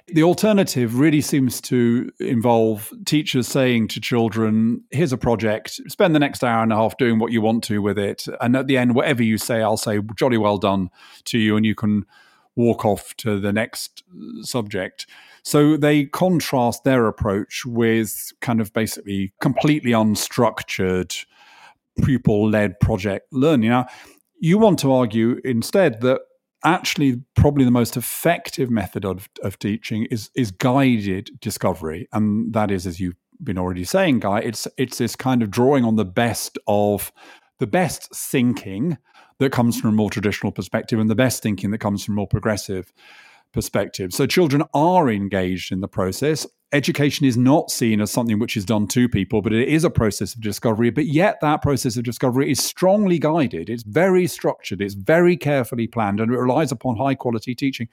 The 0.07 0.23
alternative 0.23 0.97
really 0.97 1.21
seems 1.21 1.59
to 1.61 2.09
involve 2.19 2.91
teachers 3.05 3.47
saying 3.47 3.89
to 3.89 3.99
children, 3.99 4.83
here's 4.91 5.13
a 5.13 5.17
project, 5.17 5.81
spend 5.87 6.15
the 6.15 6.19
next 6.19 6.43
hour 6.43 6.63
and 6.63 6.71
a 6.71 6.77
half 6.77 6.97
doing 6.97 7.19
what 7.19 7.33
you 7.33 7.41
want 7.41 7.63
to 7.65 7.81
with 7.81 7.99
it. 7.99 8.25
And 8.39 8.55
at 8.55 8.67
the 8.67 8.77
end, 8.77 8.95
whatever 8.95 9.23
you 9.23 9.37
say, 9.37 9.61
I'll 9.61 9.77
say, 9.77 9.99
jolly 10.15 10.37
well 10.37 10.57
done 10.57 10.89
to 11.25 11.37
you, 11.37 11.57
and 11.57 11.65
you 11.65 11.75
can 11.75 12.05
walk 12.55 12.85
off 12.85 13.15
to 13.17 13.39
the 13.39 13.51
next 13.51 14.03
uh, 14.09 14.43
subject. 14.43 15.05
So 15.45 15.77
they 15.77 16.05
contrast 16.05 16.83
their 16.83 17.05
approach 17.05 17.65
with 17.67 18.33
kind 18.41 18.59
of 18.59 18.73
basically 18.73 19.31
completely 19.39 19.91
unstructured 19.91 21.23
pupil 22.03 22.49
led 22.49 22.79
project 22.79 23.27
learning. 23.31 23.69
Now, 23.69 23.85
you 24.39 24.57
want 24.57 24.79
to 24.79 24.91
argue 24.91 25.39
instead 25.45 26.01
that 26.01 26.21
actually 26.63 27.21
probably 27.35 27.63
the 27.63 27.69
most 27.69 27.95
effective 27.95 28.71
method 28.71 29.05
of, 29.05 29.29
of 29.43 29.59
teaching 29.59 30.05
is 30.09 30.31
is 30.35 30.49
guided 30.49 31.29
discovery 31.39 32.07
and 32.11 32.51
that 32.53 32.71
is 32.71 32.87
as 32.87 32.99
you've 32.99 33.15
been 33.43 33.59
already 33.59 33.83
saying 33.83 34.19
Guy 34.19 34.39
it's 34.39 34.67
it's 34.75 34.97
this 34.97 35.15
kind 35.15 35.43
of 35.43 35.51
drawing 35.51 35.85
on 35.85 35.95
the 35.95 36.05
best 36.05 36.57
of 36.65 37.11
the 37.59 37.67
best 37.67 38.13
thinking 38.15 38.97
that 39.37 39.51
comes 39.51 39.79
from 39.79 39.91
a 39.91 39.93
more 39.93 40.09
traditional 40.09 40.51
perspective 40.51 40.99
and 40.99 41.09
the 41.09 41.15
best 41.15 41.43
thinking 41.43 41.69
that 41.69 41.77
comes 41.77 42.03
from 42.03 42.15
more 42.15 42.27
progressive 42.27 42.91
perspective. 43.55 44.13
So 44.13 44.27
children 44.27 44.61
are 44.73 45.09
engaged 45.09 45.71
in 45.71 45.79
the 45.79 45.87
process. 45.87 46.45
Education 46.73 47.25
is 47.25 47.37
not 47.37 47.71
seen 47.71 48.01
as 48.01 48.11
something 48.11 48.37
which 48.37 48.57
is 48.57 48.65
done 48.65 48.85
to 48.87 49.07
people, 49.07 49.41
but 49.41 49.53
it 49.53 49.69
is 49.69 49.85
a 49.85 49.89
process 49.89 50.35
of 50.35 50.41
discovery. 50.41 50.89
But 50.89 51.05
yet, 51.05 51.37
that 51.41 51.61
process 51.61 51.95
of 51.95 52.03
discovery 52.03 52.51
is 52.51 52.59
strongly 52.59 53.17
guided, 53.17 53.69
it's 53.69 53.83
very 53.83 54.27
structured, 54.27 54.81
it's 54.81 54.93
very 54.93 55.37
carefully 55.37 55.87
planned, 55.87 56.19
and 56.19 56.31
it 56.33 56.37
relies 56.37 56.73
upon 56.73 56.97
high 56.97 57.15
quality 57.15 57.55
teaching. 57.55 57.87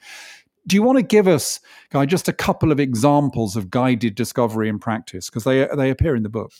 Do 0.65 0.77
you 0.77 0.83
want 0.83 0.97
to 0.97 1.03
give 1.03 1.27
us, 1.27 1.59
Guy, 1.91 2.05
just 2.05 2.29
a 2.29 2.33
couple 2.33 2.71
of 2.71 2.79
examples 2.79 3.57
of 3.57 3.69
guided 3.69 4.15
discovery 4.15 4.69
in 4.69 4.79
practice? 4.79 5.29
Because 5.29 5.43
they, 5.43 5.67
they 5.75 5.89
appear 5.89 6.15
in 6.15 6.23
the 6.23 6.29
book. 6.29 6.53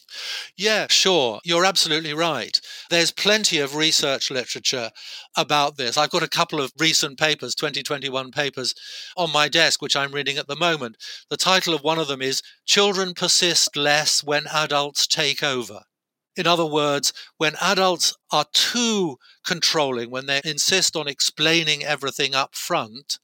Yeah, 0.58 0.88
sure. 0.90 1.40
You're 1.46 1.64
absolutely 1.64 2.14
right. 2.14 2.60
There's 2.90 3.12
plenty 3.12 3.60
of 3.60 3.76
research 3.76 4.30
literature 4.30 4.92
about 5.38 5.78
this. 5.78 5.98
I've 5.98 6.10
got 6.10 6.22
a 6.22 6.28
couple 6.28 6.60
of 6.60 6.74
recent 6.78 7.18
papers, 7.18 7.56
2021 7.56 8.32
papers, 8.32 8.76
on 9.16 9.32
my 9.32 9.48
desk, 9.48 9.82
which 9.82 9.96
I'm 9.96 10.12
reading 10.12 10.38
at 10.38 10.48
the 10.48 10.56
moment. 10.58 10.98
The 11.30 11.38
title 11.38 11.74
of 11.74 11.82
one 11.82 11.98
of 11.98 12.10
them 12.10 12.22
is 12.22 12.42
Children 12.66 13.14
Persist 13.14 13.78
Less 13.78 14.22
When 14.22 14.48
Adults 14.48 15.08
Take 15.08 15.42
Over. 15.42 15.84
In 16.36 16.48
other 16.48 16.66
words, 16.66 17.14
when 17.38 17.54
adults 17.62 18.16
are 18.32 18.46
too 18.54 19.18
controlling, 19.46 20.10
when 20.10 20.26
they 20.26 20.42
insist 20.44 20.96
on 20.96 21.08
explaining 21.08 21.84
everything 21.84 22.34
up 22.34 22.56
front, 22.56 23.20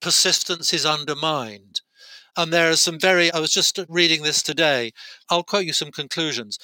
persistence 0.00 0.72
is 0.72 0.86
undermined. 0.86 1.80
And 2.36 2.52
there 2.52 2.70
are 2.70 2.76
some 2.76 2.98
very, 2.98 3.32
I 3.32 3.40
was 3.40 3.52
just 3.52 3.78
reading 3.88 4.22
this 4.22 4.42
today. 4.42 4.92
I'll 5.30 5.42
quote 5.42 5.64
you 5.64 5.72
some 5.72 5.90
conclusions. 5.90 6.58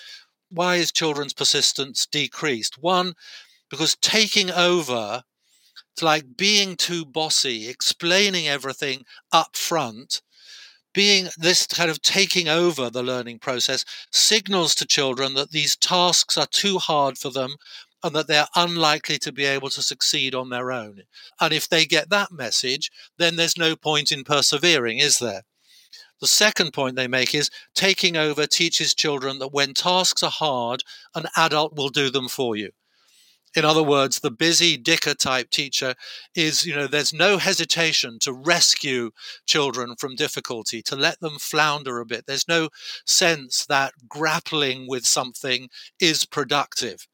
Why 0.50 0.76
is 0.76 0.92
children's 0.92 1.32
persistence 1.32 2.06
decreased? 2.06 2.76
One, 2.78 3.14
because 3.70 3.96
taking 4.02 4.50
over, 4.50 5.22
it's 5.94 6.02
like 6.02 6.36
being 6.36 6.76
too 6.76 7.06
bossy, 7.06 7.68
explaining 7.68 8.48
everything 8.48 9.04
up 9.32 9.56
front, 9.56 10.20
being 10.92 11.28
this 11.38 11.66
kind 11.66 11.90
of 11.90 12.02
taking 12.02 12.48
over 12.48 12.90
the 12.90 13.02
learning 13.02 13.38
process 13.38 13.84
signals 14.10 14.74
to 14.74 14.86
children 14.86 15.34
that 15.34 15.50
these 15.50 15.74
tasks 15.76 16.36
are 16.36 16.46
too 16.46 16.78
hard 16.78 17.16
for 17.16 17.30
them 17.30 17.56
and 18.02 18.14
that 18.14 18.26
they're 18.26 18.48
unlikely 18.54 19.18
to 19.18 19.32
be 19.32 19.44
able 19.44 19.70
to 19.70 19.82
succeed 19.82 20.34
on 20.34 20.50
their 20.50 20.72
own. 20.72 21.02
And 21.40 21.52
if 21.52 21.68
they 21.68 21.84
get 21.84 22.10
that 22.10 22.32
message, 22.32 22.90
then 23.18 23.36
there's 23.36 23.58
no 23.58 23.76
point 23.76 24.12
in 24.12 24.24
persevering, 24.24 24.98
is 24.98 25.18
there? 25.18 25.42
The 26.20 26.26
second 26.28 26.72
point 26.72 26.94
they 26.94 27.08
make 27.08 27.34
is 27.34 27.50
taking 27.74 28.16
over 28.16 28.46
teaches 28.46 28.94
children 28.94 29.40
that 29.40 29.52
when 29.52 29.74
tasks 29.74 30.22
are 30.22 30.30
hard, 30.30 30.84
an 31.14 31.26
adult 31.36 31.74
will 31.74 31.88
do 31.88 32.10
them 32.10 32.28
for 32.28 32.54
you. 32.54 32.70
In 33.54 33.64
other 33.66 33.82
words, 33.82 34.20
the 34.20 34.30
busy 34.30 34.76
dicker 34.78 35.14
type 35.14 35.50
teacher 35.50 35.94
is, 36.34 36.64
you 36.64 36.74
know, 36.74 36.86
there's 36.86 37.12
no 37.12 37.36
hesitation 37.36 38.18
to 38.20 38.32
rescue 38.32 39.10
children 39.46 39.94
from 39.96 40.16
difficulty, 40.16 40.80
to 40.82 40.96
let 40.96 41.20
them 41.20 41.38
flounder 41.38 42.00
a 42.00 42.06
bit. 42.06 42.24
There's 42.26 42.48
no 42.48 42.70
sense 43.04 43.66
that 43.66 43.92
grappling 44.08 44.88
with 44.88 45.04
something 45.04 45.68
is 46.00 46.24
productive. 46.24 47.06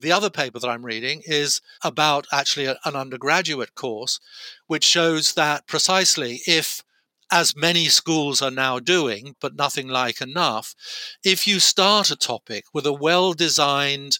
The 0.00 0.12
other 0.12 0.30
paper 0.30 0.58
that 0.58 0.68
I'm 0.68 0.84
reading 0.84 1.22
is 1.24 1.60
about 1.82 2.26
actually 2.32 2.66
an 2.66 2.96
undergraduate 2.96 3.74
course, 3.74 4.20
which 4.66 4.84
shows 4.84 5.34
that 5.34 5.66
precisely 5.66 6.42
if 6.46 6.82
as 7.30 7.56
many 7.56 7.88
schools 7.88 8.40
are 8.40 8.50
now 8.50 8.78
doing, 8.78 9.36
but 9.40 9.56
nothing 9.56 9.88
like 9.88 10.20
enough, 10.20 10.74
if 11.24 11.46
you 11.46 11.58
start 11.60 12.10
a 12.10 12.16
topic 12.16 12.64
with 12.72 12.86
a 12.86 12.92
well 12.92 13.32
designed, 13.32 14.18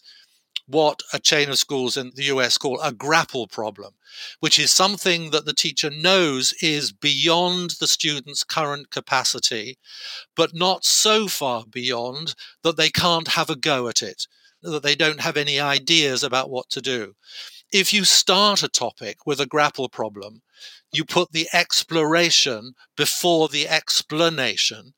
what 0.65 1.01
a 1.13 1.19
chain 1.19 1.49
of 1.49 1.57
schools 1.57 1.95
in 1.95 2.11
the 2.15 2.25
US 2.25 2.57
call 2.57 2.81
a 2.81 2.91
grapple 2.91 3.47
problem, 3.47 3.93
which 4.39 4.59
is 4.59 4.71
something 4.71 5.31
that 5.31 5.45
the 5.45 5.53
teacher 5.53 5.89
knows 5.89 6.53
is 6.61 6.91
beyond 6.91 7.71
the 7.79 7.87
student's 7.87 8.43
current 8.43 8.91
capacity, 8.91 9.77
but 10.35 10.53
not 10.53 10.83
so 10.83 11.27
far 11.29 11.65
beyond 11.65 12.35
that 12.63 12.75
they 12.75 12.89
can't 12.89 13.29
have 13.29 13.49
a 13.49 13.55
go 13.55 13.87
at 13.87 14.01
it 14.01 14.27
that 14.61 14.83
they 14.83 14.95
don't 14.95 15.21
have 15.21 15.37
any 15.37 15.59
ideas 15.59 16.23
about 16.23 16.49
what 16.49 16.69
to 16.69 16.81
do. 16.81 17.15
If 17.71 17.93
you 17.93 18.05
start 18.05 18.63
a 18.63 18.69
topic 18.69 19.25
with 19.25 19.39
a 19.39 19.45
grapple 19.45 19.89
problem, 19.89 20.41
you 20.91 21.03
put 21.03 21.31
the 21.31 21.47
exploration 21.53 22.73
before 22.95 23.49
the 23.49 23.67
explanation, 23.67 24.93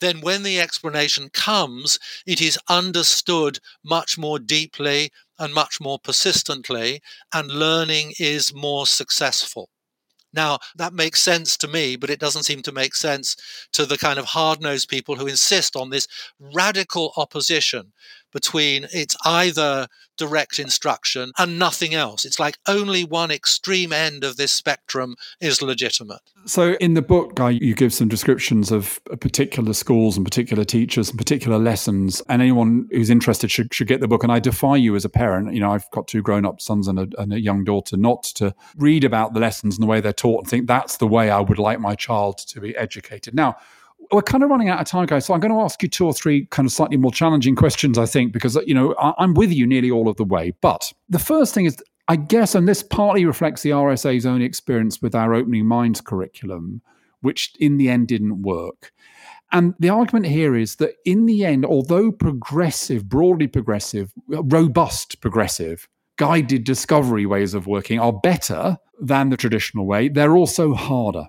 then 0.00 0.20
when 0.20 0.42
the 0.42 0.60
explanation 0.60 1.28
comes, 1.30 1.98
it 2.26 2.40
is 2.40 2.58
understood 2.68 3.58
much 3.84 4.16
more 4.16 4.38
deeply 4.38 5.10
and 5.38 5.52
much 5.52 5.80
more 5.80 5.98
persistently, 5.98 7.00
and 7.32 7.50
learning 7.50 8.14
is 8.18 8.54
more 8.54 8.86
successful. 8.86 9.68
Now, 10.32 10.58
that 10.76 10.92
makes 10.92 11.22
sense 11.22 11.56
to 11.58 11.68
me, 11.68 11.96
but 11.96 12.10
it 12.10 12.20
doesn't 12.20 12.42
seem 12.42 12.62
to 12.62 12.72
make 12.72 12.94
sense 12.94 13.34
to 13.72 13.86
the 13.86 13.96
kind 13.96 14.18
of 14.18 14.26
hard 14.26 14.60
nosed 14.60 14.88
people 14.88 15.16
who 15.16 15.26
insist 15.26 15.74
on 15.74 15.90
this 15.90 16.06
radical 16.38 17.12
opposition 17.16 17.92
between 18.32 18.86
it's 18.92 19.16
either 19.24 19.88
direct 20.18 20.58
instruction 20.58 21.32
and 21.38 21.58
nothing 21.58 21.94
else. 21.94 22.24
It's 22.24 22.38
like 22.38 22.58
only 22.66 23.04
one 23.04 23.30
extreme 23.30 23.92
end 23.92 24.24
of 24.24 24.36
this 24.36 24.52
spectrum 24.52 25.14
is 25.40 25.62
legitimate. 25.62 26.20
So, 26.44 26.72
in 26.74 26.94
the 26.94 27.02
book, 27.02 27.34
Guy, 27.34 27.50
you 27.50 27.74
give 27.74 27.94
some 27.94 28.08
descriptions 28.08 28.70
of 28.70 29.00
uh, 29.10 29.16
particular 29.16 29.72
schools 29.72 30.16
and 30.16 30.26
particular 30.26 30.64
teachers 30.64 31.08
and 31.08 31.18
particular 31.18 31.58
lessons. 31.58 32.20
And 32.28 32.42
anyone 32.42 32.88
who's 32.90 33.10
interested 33.10 33.50
should, 33.50 33.72
should 33.72 33.86
get 33.86 34.00
the 34.00 34.08
book. 34.08 34.22
And 34.22 34.32
I 34.32 34.40
defy 34.40 34.76
you 34.76 34.96
as 34.96 35.04
a 35.04 35.08
parent, 35.08 35.54
you 35.54 35.60
know, 35.60 35.72
I've 35.72 35.90
got 35.92 36.08
two 36.08 36.22
grown 36.22 36.44
up 36.44 36.60
sons 36.60 36.88
and 36.88 36.98
a, 36.98 37.08
and 37.18 37.32
a 37.32 37.40
young 37.40 37.64
daughter, 37.64 37.96
not 37.96 38.24
to 38.34 38.54
read 38.76 39.04
about 39.04 39.34
the 39.34 39.40
lessons 39.40 39.76
and 39.76 39.82
the 39.82 39.86
way 39.88 40.00
they're 40.00 40.12
taught 40.12 40.40
and 40.40 40.48
think 40.48 40.66
that's 40.66 40.96
the 40.96 41.06
way 41.06 41.30
I 41.30 41.40
would 41.40 41.58
like 41.58 41.80
my 41.80 41.94
child 41.94 42.38
to 42.38 42.60
be 42.60 42.76
educated. 42.76 43.34
Now, 43.34 43.56
we're 44.10 44.22
kind 44.22 44.42
of 44.42 44.50
running 44.50 44.68
out 44.68 44.80
of 44.80 44.86
time, 44.86 45.06
guys. 45.06 45.26
So 45.26 45.34
I'm 45.34 45.40
going 45.40 45.52
to 45.52 45.60
ask 45.60 45.82
you 45.82 45.88
two 45.88 46.06
or 46.06 46.12
three 46.12 46.46
kind 46.46 46.66
of 46.66 46.72
slightly 46.72 46.96
more 46.96 47.12
challenging 47.12 47.54
questions, 47.54 47.98
I 47.98 48.06
think, 48.06 48.32
because, 48.32 48.56
you 48.66 48.74
know, 48.74 48.94
I'm 48.98 49.34
with 49.34 49.52
you 49.52 49.66
nearly 49.66 49.90
all 49.90 50.08
of 50.08 50.16
the 50.16 50.24
way. 50.24 50.54
But 50.60 50.92
the 51.08 51.18
first 51.18 51.54
thing 51.54 51.66
is, 51.66 51.82
I 52.08 52.16
guess, 52.16 52.54
and 52.54 52.66
this 52.66 52.82
partly 52.82 53.26
reflects 53.26 53.62
the 53.62 53.70
RSA's 53.70 54.24
own 54.24 54.40
experience 54.40 55.02
with 55.02 55.14
our 55.14 55.34
opening 55.34 55.66
minds 55.66 56.00
curriculum, 56.00 56.80
which 57.20 57.52
in 57.60 57.76
the 57.76 57.90
end 57.90 58.08
didn't 58.08 58.42
work. 58.42 58.92
And 59.52 59.74
the 59.78 59.90
argument 59.90 60.26
here 60.26 60.54
is 60.56 60.76
that 60.76 60.94
in 61.04 61.26
the 61.26 61.44
end, 61.44 61.64
although 61.64 62.10
progressive, 62.10 63.08
broadly 63.08 63.46
progressive, 63.46 64.12
robust 64.26 65.20
progressive, 65.20 65.88
guided 66.16 66.64
discovery 66.64 67.26
ways 67.26 67.54
of 67.54 67.66
working 67.66 67.98
are 67.98 68.12
better 68.12 68.78
than 69.00 69.30
the 69.30 69.36
traditional 69.36 69.86
way, 69.86 70.08
they're 70.08 70.36
also 70.36 70.74
harder. 70.74 71.28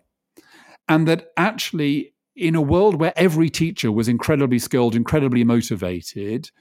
And 0.88 1.08
that 1.08 1.32
actually, 1.38 2.14
in 2.39 2.56
a 2.56 2.62
world 2.62 2.99
where 2.99 3.13
every 3.15 3.49
teacher 3.49 3.91
was 3.91 4.08
incredibly 4.08 4.60
skilled, 4.60 4.95
incredibly 4.95 5.43
motivated, 5.43 6.52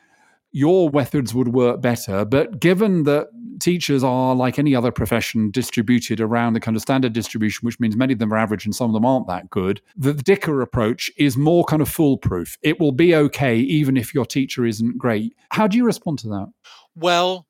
your 0.50 0.90
methods 0.90 1.34
would 1.34 1.48
work 1.48 1.80
better. 1.80 2.24
But 2.24 2.60
given 2.60 3.04
that 3.04 3.28
teachers 3.60 4.02
are, 4.02 4.34
like 4.34 4.58
any 4.58 4.74
other 4.74 4.90
profession, 4.90 5.50
distributed 5.50 6.20
around 6.20 6.54
the 6.54 6.60
kind 6.60 6.76
of 6.76 6.82
standard 6.82 7.12
distribution, 7.12 7.66
which 7.66 7.80
means 7.80 7.96
many 7.96 8.12
of 8.12 8.18
them 8.18 8.32
are 8.32 8.38
average 8.38 8.64
and 8.64 8.74
some 8.74 8.88
of 8.88 8.94
them 8.94 9.04
aren't 9.04 9.28
that 9.28 9.50
good, 9.50 9.80
the 9.96 10.14
Dicker 10.14 10.60
approach 10.60 11.10
is 11.16 11.36
more 11.36 11.64
kind 11.64 11.82
of 11.82 11.88
foolproof. 11.88 12.56
It 12.62 12.80
will 12.80 12.92
be 12.92 13.14
okay 13.14 13.56
even 13.56 13.96
if 13.96 14.14
your 14.14 14.26
teacher 14.26 14.64
isn't 14.64 14.98
great. 14.98 15.34
How 15.50 15.66
do 15.66 15.76
you 15.76 15.84
respond 15.84 16.18
to 16.20 16.28
that? 16.28 16.52
Well, 16.94 17.46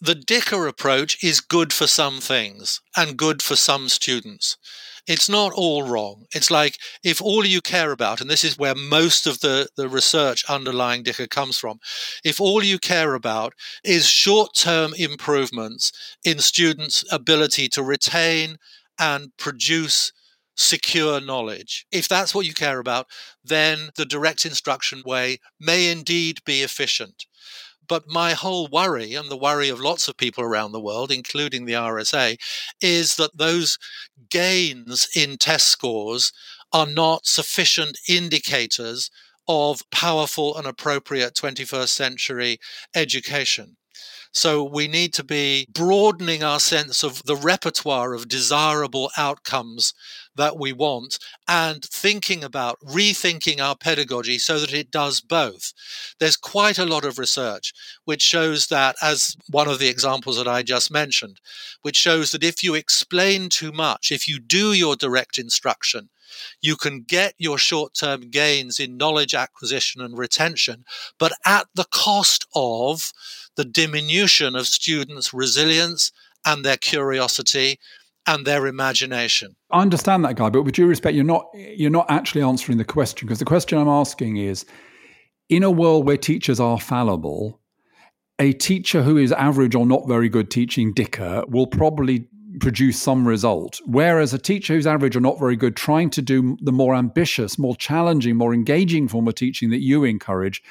the 0.00 0.14
Dicker 0.14 0.66
approach 0.66 1.22
is 1.24 1.40
good 1.40 1.72
for 1.72 1.86
some 1.86 2.20
things 2.20 2.80
and 2.96 3.16
good 3.16 3.42
for 3.42 3.56
some 3.56 3.88
students. 3.88 4.56
It's 5.08 5.28
not 5.28 5.52
all 5.54 5.82
wrong. 5.82 6.26
It's 6.34 6.50
like 6.50 6.76
if 7.02 7.20
all 7.20 7.44
you 7.44 7.60
care 7.60 7.90
about, 7.92 8.20
and 8.20 8.28
this 8.28 8.44
is 8.44 8.58
where 8.58 8.74
most 8.74 9.26
of 9.26 9.40
the, 9.40 9.68
the 9.76 9.88
research 9.88 10.44
underlying 10.48 11.02
Dicker 11.02 11.26
comes 11.26 11.58
from, 11.58 11.80
if 12.24 12.40
all 12.40 12.62
you 12.62 12.78
care 12.78 13.14
about 13.14 13.54
is 13.82 14.06
short 14.06 14.54
term 14.54 14.92
improvements 14.96 15.90
in 16.24 16.38
students' 16.38 17.04
ability 17.10 17.68
to 17.70 17.82
retain 17.82 18.58
and 18.98 19.32
produce 19.38 20.12
secure 20.56 21.20
knowledge. 21.20 21.86
If 21.90 22.08
that's 22.08 22.34
what 22.34 22.44
you 22.46 22.52
care 22.52 22.80
about, 22.80 23.06
then 23.42 23.90
the 23.96 24.04
direct 24.04 24.44
instruction 24.44 25.02
way 25.06 25.38
may 25.58 25.90
indeed 25.90 26.40
be 26.44 26.62
efficient. 26.62 27.24
But 27.88 28.06
my 28.06 28.34
whole 28.34 28.68
worry, 28.68 29.14
and 29.14 29.30
the 29.30 29.36
worry 29.36 29.68
of 29.68 29.80
lots 29.80 30.08
of 30.08 30.16
people 30.16 30.44
around 30.44 30.72
the 30.72 30.80
world, 30.80 31.10
including 31.10 31.64
the 31.64 31.72
RSA, 31.72 32.38
is 32.80 33.16
that 33.16 33.36
those 33.36 33.78
gains 34.30 35.08
in 35.16 35.38
test 35.38 35.68
scores 35.68 36.32
are 36.72 36.86
not 36.86 37.26
sufficient 37.26 37.98
indicators 38.08 39.10
of 39.48 39.82
powerful 39.90 40.56
and 40.56 40.66
appropriate 40.66 41.34
21st 41.34 41.88
century 41.88 42.58
education. 42.94 43.76
So 44.32 44.62
we 44.62 44.88
need 44.88 45.14
to 45.14 45.24
be 45.24 45.66
broadening 45.72 46.42
our 46.42 46.60
sense 46.60 47.02
of 47.02 47.22
the 47.24 47.36
repertoire 47.36 48.12
of 48.12 48.28
desirable 48.28 49.10
outcomes 49.16 49.94
that 50.38 50.58
we 50.58 50.72
want 50.72 51.18
and 51.46 51.84
thinking 51.84 52.42
about 52.42 52.78
rethinking 52.80 53.60
our 53.60 53.76
pedagogy 53.76 54.38
so 54.38 54.58
that 54.58 54.72
it 54.72 54.90
does 54.90 55.20
both. 55.20 55.74
There's 56.18 56.36
quite 56.38 56.78
a 56.78 56.86
lot 56.86 57.04
of 57.04 57.18
research 57.18 57.74
which 58.06 58.22
shows 58.22 58.68
that, 58.68 58.96
as 59.02 59.36
one 59.50 59.68
of 59.68 59.78
the 59.78 59.88
examples 59.88 60.38
that 60.38 60.48
I 60.48 60.62
just 60.62 60.90
mentioned, 60.90 61.40
which 61.82 61.96
shows 61.96 62.30
that 62.30 62.42
if 62.42 62.62
you 62.62 62.74
explain 62.74 63.50
too 63.50 63.72
much, 63.72 64.10
if 64.10 64.26
you 64.26 64.40
do 64.40 64.72
your 64.72 64.96
direct 64.96 65.36
instruction, 65.36 66.08
you 66.60 66.76
can 66.76 67.02
get 67.02 67.34
your 67.38 67.58
short 67.58 67.94
term 67.94 68.30
gains 68.30 68.78
in 68.78 68.96
knowledge 68.96 69.34
acquisition 69.34 70.00
and 70.00 70.16
retention, 70.16 70.84
but 71.18 71.32
at 71.44 71.66
the 71.74 71.86
cost 71.90 72.46
of 72.54 73.12
the 73.56 73.64
diminution 73.64 74.54
of 74.54 74.66
students' 74.66 75.34
resilience 75.34 76.12
and 76.44 76.64
their 76.64 76.76
curiosity 76.76 77.78
and 78.28 78.46
their 78.46 78.66
imagination. 78.66 79.56
I 79.70 79.80
understand 79.80 80.24
that, 80.24 80.36
Guy, 80.36 80.50
but 80.50 80.62
with 80.62 80.74
due 80.74 80.86
respect, 80.86 81.14
you're 81.14 81.24
not 81.24 81.46
you're 81.54 81.90
not 81.90 82.10
actually 82.10 82.42
answering 82.42 82.78
the 82.78 82.84
question 82.84 83.26
because 83.26 83.38
the 83.38 83.44
question 83.44 83.78
I'm 83.78 83.88
asking 83.88 84.36
is: 84.36 84.66
in 85.48 85.62
a 85.62 85.70
world 85.70 86.06
where 86.06 86.18
teachers 86.18 86.60
are 86.60 86.78
fallible, 86.78 87.60
a 88.38 88.52
teacher 88.52 89.02
who 89.02 89.16
is 89.16 89.32
average 89.32 89.74
or 89.74 89.86
not 89.86 90.06
very 90.06 90.28
good 90.28 90.50
teaching 90.50 90.92
Dicker 90.92 91.42
will 91.48 91.66
probably 91.66 92.28
produce 92.60 93.00
some 93.00 93.26
result. 93.26 93.80
Whereas 93.86 94.34
a 94.34 94.38
teacher 94.38 94.74
who's 94.74 94.86
average 94.86 95.16
or 95.16 95.20
not 95.20 95.38
very 95.38 95.56
good, 95.56 95.76
trying 95.76 96.10
to 96.10 96.22
do 96.22 96.56
the 96.60 96.72
more 96.72 96.94
ambitious, 96.94 97.58
more 97.58 97.76
challenging, 97.76 98.36
more 98.36 98.52
engaging 98.52 99.08
form 99.08 99.28
of 99.28 99.34
teaching 99.34 99.70
that 99.70 99.80
you 99.80 100.04
encourage, 100.04 100.62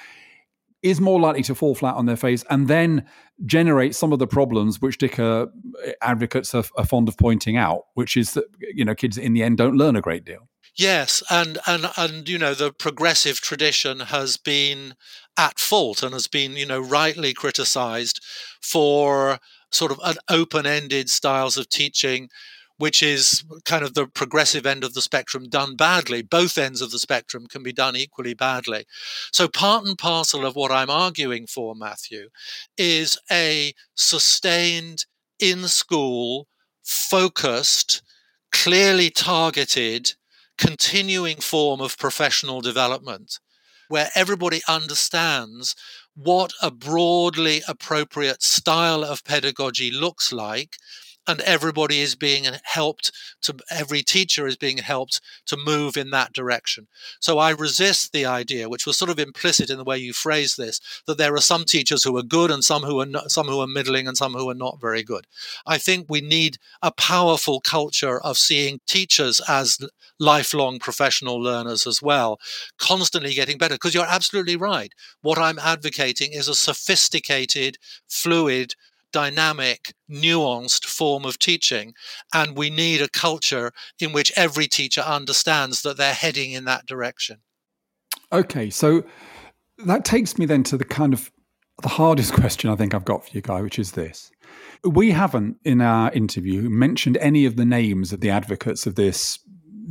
is 0.84 1.02
more 1.02 1.20
likely 1.20 1.44
to 1.44 1.56
fall 1.56 1.76
flat 1.76 1.96
on 1.96 2.06
their 2.06 2.16
face 2.16 2.44
and 2.50 2.68
then 2.68 3.06
generate 3.46 3.96
some 3.96 4.14
of 4.14 4.20
the 4.20 4.28
problems 4.28 4.82
which 4.82 4.98
Dicker 4.98 5.48
uh, 5.86 5.92
advocates 6.02 6.54
are, 6.54 6.64
are 6.78 6.86
fond 6.86 7.08
of 7.08 7.18
pointing 7.18 7.58
out, 7.58 7.86
which 7.94 8.16
is 8.16 8.34
that 8.34 8.46
you 8.60 8.86
know 8.86 8.96
kids 8.96 9.18
in 9.18 9.34
the 9.34 9.44
end 9.44 9.58
don't 9.58 9.78
learn 9.78 9.96
a 9.96 10.02
great 10.02 10.26
deal. 10.26 10.48
Yes, 10.76 11.24
and 11.30 11.58
and 11.66 11.90
and 11.98 12.30
you 12.30 12.38
know 12.38 12.54
the 12.54 12.72
progressive 12.72 13.42
tradition 13.42 14.02
has 14.02 14.38
been 14.38 14.94
at 15.36 15.60
fault 15.60 16.04
and 16.04 16.14
has 16.14 16.28
been 16.28 16.54
you 16.54 16.66
know 16.66 16.80
rightly 16.80 17.34
criticized 17.34 18.24
for 18.62 19.40
sort 19.72 19.92
of 19.92 20.00
an 20.04 20.16
open-ended 20.30 21.10
styles 21.10 21.58
of 21.58 21.68
teaching 21.70 22.30
which 22.78 23.02
is 23.02 23.44
kind 23.66 23.84
of 23.84 23.94
the 23.94 24.08
progressive 24.08 24.66
end 24.66 24.84
of 24.84 24.94
the 24.94 25.02
spectrum 25.02 25.50
done 25.50 25.76
badly. 25.76 26.22
Both 26.22 26.58
ends 26.58 26.82
of 26.82 26.92
the 26.92 27.00
spectrum 27.00 27.48
can 27.48 27.64
be 27.64 27.74
done 27.74 27.96
equally 27.96 28.34
badly. 28.34 28.86
So, 29.32 29.48
part 29.48 29.86
and 29.86 29.98
parcel 29.98 30.46
of 30.46 30.56
what 30.56 30.72
I'm 30.72 30.90
arguing 30.90 31.48
for, 31.48 31.76
Matthew, 31.76 32.30
is 32.78 33.18
a 33.32 33.74
sustained, 33.96 35.06
in 35.40 35.68
school, 35.68 36.48
focused, 36.84 38.02
clearly 38.52 39.10
targeted, 39.10 40.14
continuing 40.58 41.38
form 41.38 41.82
of 41.82 41.98
professional 41.98 42.62
development 42.62 43.40
where 43.88 44.10
everybody 44.16 44.62
understands 44.68 45.76
what 46.16 46.52
a 46.62 46.72
broadly 46.72 47.62
appropriate 47.68 48.42
style 48.42 49.04
of 49.04 49.24
pedagogy 49.24 49.92
looks 49.92 50.34
like 50.34 50.78
and 51.28 51.42
everybody 51.42 52.00
is 52.00 52.16
being 52.16 52.46
helped 52.64 53.12
to 53.42 53.56
every 53.70 54.02
teacher 54.02 54.48
is 54.48 54.56
being 54.56 54.78
helped 54.78 55.22
to 55.46 55.58
move 55.58 55.98
in 55.98 56.10
that 56.12 56.34
direction. 56.34 56.88
So 57.20 57.38
i 57.38 57.52
resist 57.52 58.12
the 58.12 58.26
idea 58.26 58.70
which 58.70 58.86
was 58.86 58.98
sort 58.98 59.12
of 59.12 59.20
implicit 59.20 59.70
in 59.70 59.78
the 59.78 59.84
way 59.84 59.98
you 59.98 60.14
phrase 60.14 60.56
this 60.56 60.80
that 61.06 61.18
there 61.18 61.34
are 61.34 61.42
some 61.42 61.66
teachers 61.66 62.04
who 62.04 62.18
are 62.18 62.24
good 62.24 62.52
and 62.52 62.64
some 62.64 62.84
who 62.84 63.00
are 63.00 63.06
not, 63.06 63.32
some 63.32 63.48
who 63.48 63.60
are 63.60 63.68
middling 63.68 64.08
and 64.08 64.18
some 64.18 64.34
who 64.34 64.50
are 64.50 64.56
not 64.56 64.80
very 64.82 65.04
good. 65.04 65.26
I 65.66 65.78
think 65.78 66.08
we 66.10 66.22
need 66.22 66.58
a 66.82 66.92
powerful 66.92 67.62
culture 67.62 68.20
of 68.22 68.38
seeing 68.38 68.80
teachers 68.88 69.42
as 69.48 69.80
lifelong 70.20 70.80
professional 70.80 71.42
learners 71.42 71.86
as 71.86 72.02
well 72.02 72.40
constantly 72.80 73.34
getting 73.34 73.58
better 73.58 73.76
because 73.76 73.94
you're 73.94 74.06
absolutely 74.06 74.56
right. 74.56 74.94
What 75.22 75.38
i'm 75.38 75.60
advocating 75.60 76.32
is 76.32 76.48
a 76.48 76.56
sophisticated 76.56 77.78
fluid 78.08 78.76
dynamic, 79.12 79.94
nuanced 80.10 80.86
form 80.86 81.26
of 81.26 81.40
teaching. 81.40 81.94
And 82.34 82.58
we 82.58 82.70
need 82.70 83.02
a 83.02 83.10
culture 83.10 83.72
in 84.00 84.14
which 84.14 84.34
every 84.36 84.68
teacher 84.68 85.02
understands 85.02 85.82
that 85.82 85.98
they're 85.98 86.14
heading 86.14 86.52
in 86.52 86.66
that 86.66 86.86
direction. 86.86 87.38
Okay, 88.32 88.70
so 88.70 89.04
that 89.86 90.06
takes 90.06 90.38
me 90.38 90.46
then 90.46 90.64
to 90.64 90.78
the 90.78 90.86
kind 90.86 91.14
of 91.14 91.32
the 91.82 91.90
hardest 91.90 92.34
question 92.40 92.70
I 92.70 92.76
think 92.76 92.94
I've 92.94 93.06
got 93.06 93.26
for 93.26 93.32
you, 93.34 93.42
Guy, 93.42 93.62
which 93.62 93.80
is 93.80 93.92
this. 93.92 94.32
We 94.84 95.12
haven't 95.12 95.58
in 95.64 95.82
our 95.82 96.12
interview 96.12 96.70
mentioned 96.70 97.18
any 97.18 97.46
of 97.46 97.56
the 97.56 97.66
names 97.66 98.14
of 98.14 98.22
the 98.22 98.30
advocates 98.30 98.86
of 98.86 98.96
this 98.96 99.40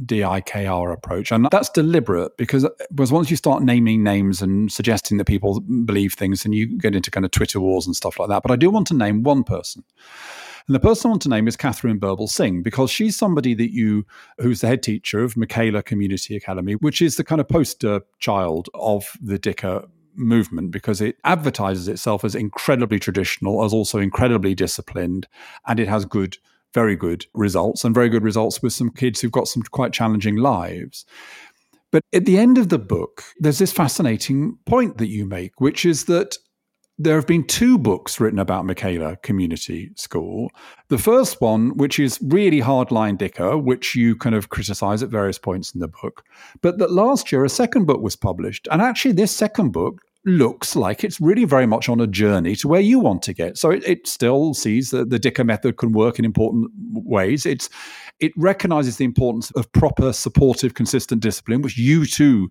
DIKR 0.05 0.93
approach. 0.93 1.33
And 1.33 1.49
that's 1.51 1.71
deliberate 1.71 2.37
because, 2.37 2.67
because 2.91 3.13
once 3.13 3.31
you 3.31 3.37
start 3.37 3.63
naming 3.63 4.03
names 4.03 4.43
and 4.43 4.71
suggesting 4.71 5.19
that 5.19 5.27
people 5.27 5.61
believe 5.61 6.15
things, 6.15 6.45
and 6.45 6.55
you 6.55 6.79
get 6.79 6.95
into 6.95 7.11
kind 7.11 7.25
of 7.25 7.31
Twitter 7.31 7.61
wars 7.61 7.87
and 7.87 7.97
stuff 7.97 8.19
like 8.19 8.29
that. 8.29 8.43
But 8.43 8.51
I 8.51 8.57
do 8.57 8.71
want 8.71 8.87
to 8.89 8.95
name 8.95 9.23
one 9.23 9.45
person. 9.45 9.85
And 10.69 10.75
the 10.75 10.81
person 10.81 11.09
I 11.09 11.11
want 11.11 11.23
to 11.23 11.29
name 11.29 11.47
is 11.47 11.57
Katharine 11.57 12.01
Burble 12.01 12.27
Birbalsingh 12.27 12.65
because 12.65 12.91
she's 12.91 13.17
somebody 13.17 13.55
that 13.55 13.73
you, 13.73 14.05
who's 14.39 14.63
the 14.63 14.67
head 14.67 14.83
teacher 14.83 15.23
of 15.23 15.37
Michaela 15.37 15.83
Community 15.83 16.35
Academy, 16.35 16.75
which 16.75 17.01
is 17.01 17.17
the 17.17 17.25
kind 17.25 17.41
of 17.41 17.49
poster 17.49 18.01
child 18.19 18.69
of 18.75 19.07
the 19.21 19.39
Dicker 19.39 19.85
movement 20.17 20.73
because 20.73 21.01
it 21.01 21.19
advertises 21.25 21.87
itself 21.87 22.25
as 22.25 22.35
incredibly 22.35 22.99
traditional, 22.99 23.65
as 23.65 23.73
also 23.73 23.99
incredibly 24.01 24.55
disciplined, 24.55 25.29
and 25.67 25.79
it 25.79 25.89
has 25.89 26.05
good 26.05 26.39
very 26.77 26.95
good 26.95 27.25
results 27.33 27.85
and 27.85 27.95
very 27.95 28.11
good 28.11 28.23
results 28.23 28.63
with 28.63 28.75
some 28.75 28.91
kids 28.91 29.19
who've 29.19 29.33
got 29.33 29.49
some 29.49 29.63
quite 29.63 29.95
challenging 29.95 30.37
lives. 30.37 31.07
But 31.91 32.03
at 32.13 32.27
the 32.27 32.37
end 32.37 32.59
of 32.59 32.69
the 32.69 32.79
book, 32.79 33.25
there's 33.39 33.59
this 33.59 33.73
fascinating 33.73 34.59
point 34.67 34.99
that 34.99 35.09
you 35.09 35.25
make, 35.25 35.59
which 35.59 35.87
is 35.87 36.05
that 36.05 36.37
there 36.99 37.15
have 37.15 37.27
been 37.27 37.47
two 37.47 37.79
books 37.79 38.21
written 38.21 38.39
about 38.39 38.67
Michaela 38.67 39.17
Community 39.23 39.91
School. 39.97 40.51
The 40.89 40.99
first 40.99 41.41
one, 41.41 41.79
which 41.79 41.99
is 41.99 42.19
really 42.23 42.61
hardline 42.61 43.17
Dicker, 43.17 43.57
which 43.57 43.95
you 43.95 44.15
kind 44.15 44.35
of 44.35 44.51
criticize 44.51 45.03
at 45.03 45.09
various 45.09 45.39
points 45.39 45.75
in 45.75 45.81
the 45.81 45.89
book. 45.89 46.25
But 46.61 46.77
that 46.77 46.93
last 46.93 47.33
year, 47.33 47.43
a 47.43 47.49
second 47.49 47.87
book 47.87 48.03
was 48.03 48.17
published. 48.17 48.69
And 48.71 48.83
actually, 48.83 49.13
this 49.13 49.33
second 49.33 49.73
book 49.73 50.03
looks 50.27 50.77
like 50.77 51.05
it's 51.05 51.21
really 51.21 51.45
very 51.45 51.67
much 51.67 51.89
on 51.89 52.01
a 52.01 52.07
journey 52.07 52.57
to 52.57 52.69
where 52.69 52.81
you 52.81 52.99
want 52.99 53.23
to 53.23 53.33
get. 53.33 53.57
So 53.57 53.71
it, 53.71 53.87
it 53.87 54.07
still 54.07 54.53
sees 54.53 54.91
that 54.91 55.09
the 55.11 55.19
Dicker 55.19 55.45
method 55.45 55.77
can 55.77 55.93
work 55.93 56.19
in 56.19 56.25
important 56.25 56.71
ways. 56.93 57.47
It's 57.47 57.71
it 58.19 58.33
recognizes 58.37 58.97
the 58.97 59.05
importance 59.05 59.51
of 59.53 59.71
proper, 59.73 60.13
supportive, 60.13 60.75
consistent 60.75 61.23
discipline, 61.23 61.63
which 61.63 61.79
you 61.79 62.07
too 62.07 62.51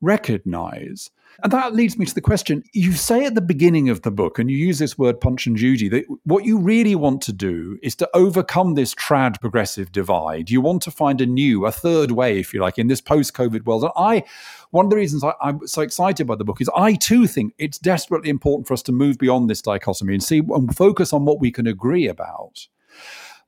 recognize. 0.00 1.10
And 1.42 1.52
that 1.52 1.74
leads 1.74 1.96
me 1.96 2.04
to 2.04 2.14
the 2.14 2.20
question 2.20 2.62
you 2.72 2.92
say 2.92 3.24
at 3.24 3.34
the 3.34 3.40
beginning 3.40 3.88
of 3.88 4.02
the 4.02 4.10
book, 4.10 4.38
and 4.38 4.50
you 4.50 4.56
use 4.56 4.78
this 4.78 4.98
word 4.98 5.20
punch 5.20 5.46
and 5.46 5.56
Judy, 5.56 5.88
that 5.88 6.04
what 6.24 6.44
you 6.44 6.58
really 6.58 6.94
want 6.94 7.22
to 7.22 7.32
do 7.32 7.78
is 7.82 7.94
to 7.96 8.10
overcome 8.12 8.74
this 8.74 8.94
trad 8.94 9.40
progressive 9.40 9.92
divide. 9.92 10.50
You 10.50 10.60
want 10.60 10.82
to 10.82 10.90
find 10.90 11.20
a 11.20 11.26
new, 11.26 11.64
a 11.64 11.72
third 11.72 12.10
way, 12.10 12.38
if 12.38 12.52
you 12.52 12.60
like, 12.60 12.78
in 12.78 12.88
this 12.88 13.00
post 13.00 13.32
COVID 13.34 13.64
world. 13.64 13.84
And 13.84 13.92
I, 13.96 14.24
one 14.70 14.86
of 14.86 14.90
the 14.90 14.96
reasons 14.96 15.24
I, 15.24 15.32
am 15.42 15.66
so 15.66 15.82
excited 15.82 16.26
by 16.26 16.36
the 16.36 16.44
book 16.44 16.60
is 16.60 16.70
I 16.76 16.94
too 16.94 17.26
think 17.26 17.54
it's 17.58 17.78
desperately 17.78 18.28
important 18.28 18.66
for 18.66 18.74
us 18.74 18.82
to 18.82 18.92
move 18.92 19.16
beyond 19.16 19.48
this 19.48 19.62
dichotomy 19.62 20.14
and 20.14 20.22
see 20.22 20.42
and 20.46 20.76
focus 20.76 21.12
on 21.12 21.24
what 21.24 21.40
we 21.40 21.50
can 21.50 21.66
agree 21.66 22.06
about. 22.06 22.66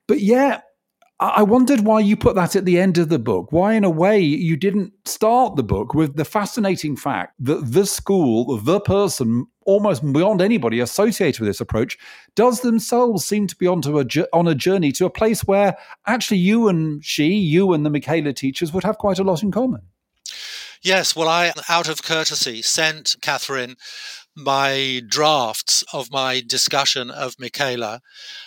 But 0.07 0.19
yeah, 0.19 0.61
I 1.19 1.43
wondered 1.43 1.81
why 1.81 1.99
you 2.01 2.17
put 2.17 2.35
that 2.35 2.55
at 2.55 2.65
the 2.65 2.79
end 2.79 2.97
of 2.97 3.07
the 3.07 3.19
book. 3.19 3.51
Why, 3.51 3.73
in 3.73 3.83
a 3.83 3.89
way, 3.89 4.19
you 4.19 4.57
didn't 4.57 4.91
start 5.05 5.55
the 5.55 5.63
book 5.63 5.93
with 5.93 6.15
the 6.15 6.25
fascinating 6.25 6.97
fact 6.97 7.35
that 7.39 7.71
the 7.71 7.85
school, 7.85 8.57
the 8.57 8.81
person 8.81 9.45
almost 9.61 10.11
beyond 10.11 10.41
anybody 10.41 10.79
associated 10.79 11.39
with 11.39 11.47
this 11.47 11.61
approach, 11.61 11.97
does 12.35 12.59
themselves 12.59 13.23
seem 13.23 13.47
to 13.47 13.55
be 13.55 13.67
onto 13.67 13.99
a, 13.99 14.05
on 14.33 14.47
a 14.47 14.55
journey 14.55 14.91
to 14.93 15.05
a 15.05 15.09
place 15.09 15.45
where 15.45 15.77
actually 16.07 16.39
you 16.39 16.67
and 16.67 17.05
she, 17.05 17.27
you 17.27 17.71
and 17.73 17.85
the 17.85 17.89
Michaela 17.89 18.33
teachers 18.33 18.73
would 18.73 18.83
have 18.83 18.97
quite 18.97 19.19
a 19.19 19.23
lot 19.23 19.43
in 19.43 19.51
common. 19.51 19.81
Yes, 20.81 21.15
well, 21.15 21.29
I, 21.29 21.53
out 21.69 21.87
of 21.87 22.03
courtesy, 22.03 22.61
sent 22.61 23.15
Katharine 23.21 23.77
my 24.35 25.01
drafts 25.07 25.83
of 25.93 26.11
my 26.11 26.41
discussion 26.45 27.11
of 27.11 27.39
Michaela. 27.39 28.01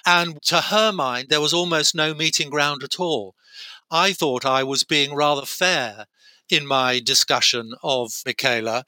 And 0.04 0.40
to 0.42 0.60
her 0.60 0.92
mind, 0.92 1.28
there 1.28 1.40
was 1.40 1.54
almost 1.54 1.94
no 1.94 2.14
meeting 2.14 2.50
ground 2.50 2.82
at 2.82 2.98
all. 2.98 3.34
I 3.90 4.12
thought 4.12 4.44
I 4.44 4.64
was 4.64 4.84
being 4.84 5.14
rather 5.14 5.46
fair 5.46 6.06
in 6.48 6.66
my 6.66 7.00
discussion 7.00 7.74
of 7.82 8.22
Michaela, 8.24 8.84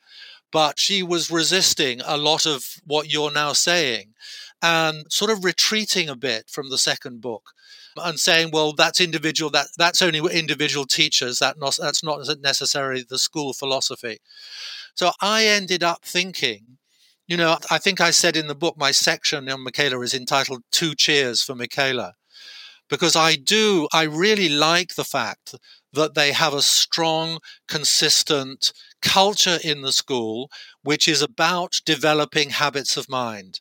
but 0.51 0.79
she 0.79 1.03
was 1.03 1.31
resisting 1.31 2.01
a 2.05 2.17
lot 2.17 2.47
of 2.47 2.65
what 2.85 3.13
you're 3.13 3.31
now 3.31 3.53
saying 3.53 4.15
and 4.63 5.05
sort 5.11 5.31
of 5.31 5.45
retreating 5.45 6.09
a 6.09 6.17
bit 6.17 6.49
from 6.49 6.71
the 6.71 6.79
second 6.79 7.21
book 7.21 7.53
and 7.97 8.19
saying, 8.19 8.51
well, 8.53 8.73
that's 8.73 9.01
individual, 9.01 9.51
that, 9.51 9.69
that's 9.77 10.03
only 10.03 10.21
individual 10.33 10.85
teachers, 10.85 11.39
that 11.39 11.59
not, 11.59 11.77
that's 11.81 12.03
not 12.03 12.21
necessarily 12.41 13.05
the 13.09 13.19
school 13.19 13.53
philosophy. 13.53 14.19
So 14.95 15.13
I 15.21 15.47
ended 15.47 15.83
up 15.83 16.05
thinking, 16.05 16.78
you 17.29 17.37
know, 17.37 17.59
I 17.71 17.79
think 17.79 18.01
I 18.01 18.11
said 18.11 18.37
in 18.37 18.47
the 18.47 18.55
book, 18.55 18.77
my 18.79 18.91
section 18.91 19.49
on 19.49 19.63
Michaela 19.63 20.01
is 20.01 20.15
entitled 20.15 20.63
Two 20.73 20.95
Cheers 20.95 21.43
for 21.43 21.55
Michaela 21.55 22.15
because 22.89 23.15
I 23.15 23.37
do, 23.37 23.87
I 23.93 24.05
really 24.05 24.49
like 24.49 24.95
the 24.95 25.05
fact 25.05 25.55
that 25.93 26.15
they 26.15 26.33
have 26.33 26.55
a 26.55 26.63
strong, 26.63 27.39
consistent 27.67 28.73
culture 29.03 29.59
in 29.63 29.83
the 29.83 29.93
school, 29.93 30.51
which 30.83 31.07
is 31.07 31.23
about 31.23 31.81
developing 31.85 32.51
habits 32.51 32.97
of 32.97 33.09
mind. 33.09 33.61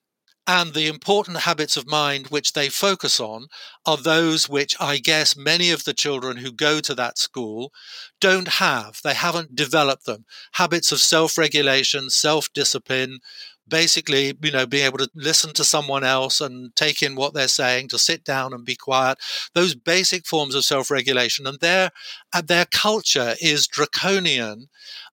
And 0.49 0.73
the 0.73 0.87
important 0.87 1.39
habits 1.39 1.75
of 1.75 1.87
mind 1.87 2.27
which 2.27 2.53
they 2.53 2.69
focus 2.69 3.19
on 3.19 3.47
are 3.85 3.97
those 3.97 4.47
which 4.47 4.77
I 4.79 4.97
guess 4.97 5.35
many 5.35 5.71
of 5.71 5.83
the 5.83 5.93
children 5.93 6.37
who 6.37 6.53
go 6.53 6.79
to 6.79 6.95
that 6.95 7.17
school 7.17 7.73
don't 8.21 8.47
have. 8.47 9.01
They 9.03 9.13
haven't 9.13 9.55
developed 9.55 10.05
them. 10.05 10.23
Habits 10.53 10.93
of 10.93 10.99
self 10.99 11.37
regulation, 11.37 12.09
self 12.09 12.47
discipline, 12.53 13.19
basically, 13.67 14.33
you 14.41 14.51
know, 14.51 14.65
being 14.65 14.85
able 14.85 14.97
to 14.99 15.09
listen 15.15 15.53
to 15.53 15.63
someone 15.63 16.03
else 16.03 16.41
and 16.41 16.75
take 16.75 17.01
in 17.01 17.15
what 17.15 17.33
they're 17.33 17.47
saying, 17.47 17.89
to 17.89 17.99
sit 17.99 18.23
down 18.23 18.53
and 18.53 18.65
be 18.65 18.75
quiet, 18.75 19.17
those 19.53 19.75
basic 19.75 20.25
forms 20.25 20.55
of 20.55 20.65
self-regulation. 20.65 21.47
And 21.47 21.59
their, 21.59 21.91
uh, 22.33 22.41
their 22.41 22.65
culture 22.65 23.35
is 23.41 23.67
draconian 23.67 24.69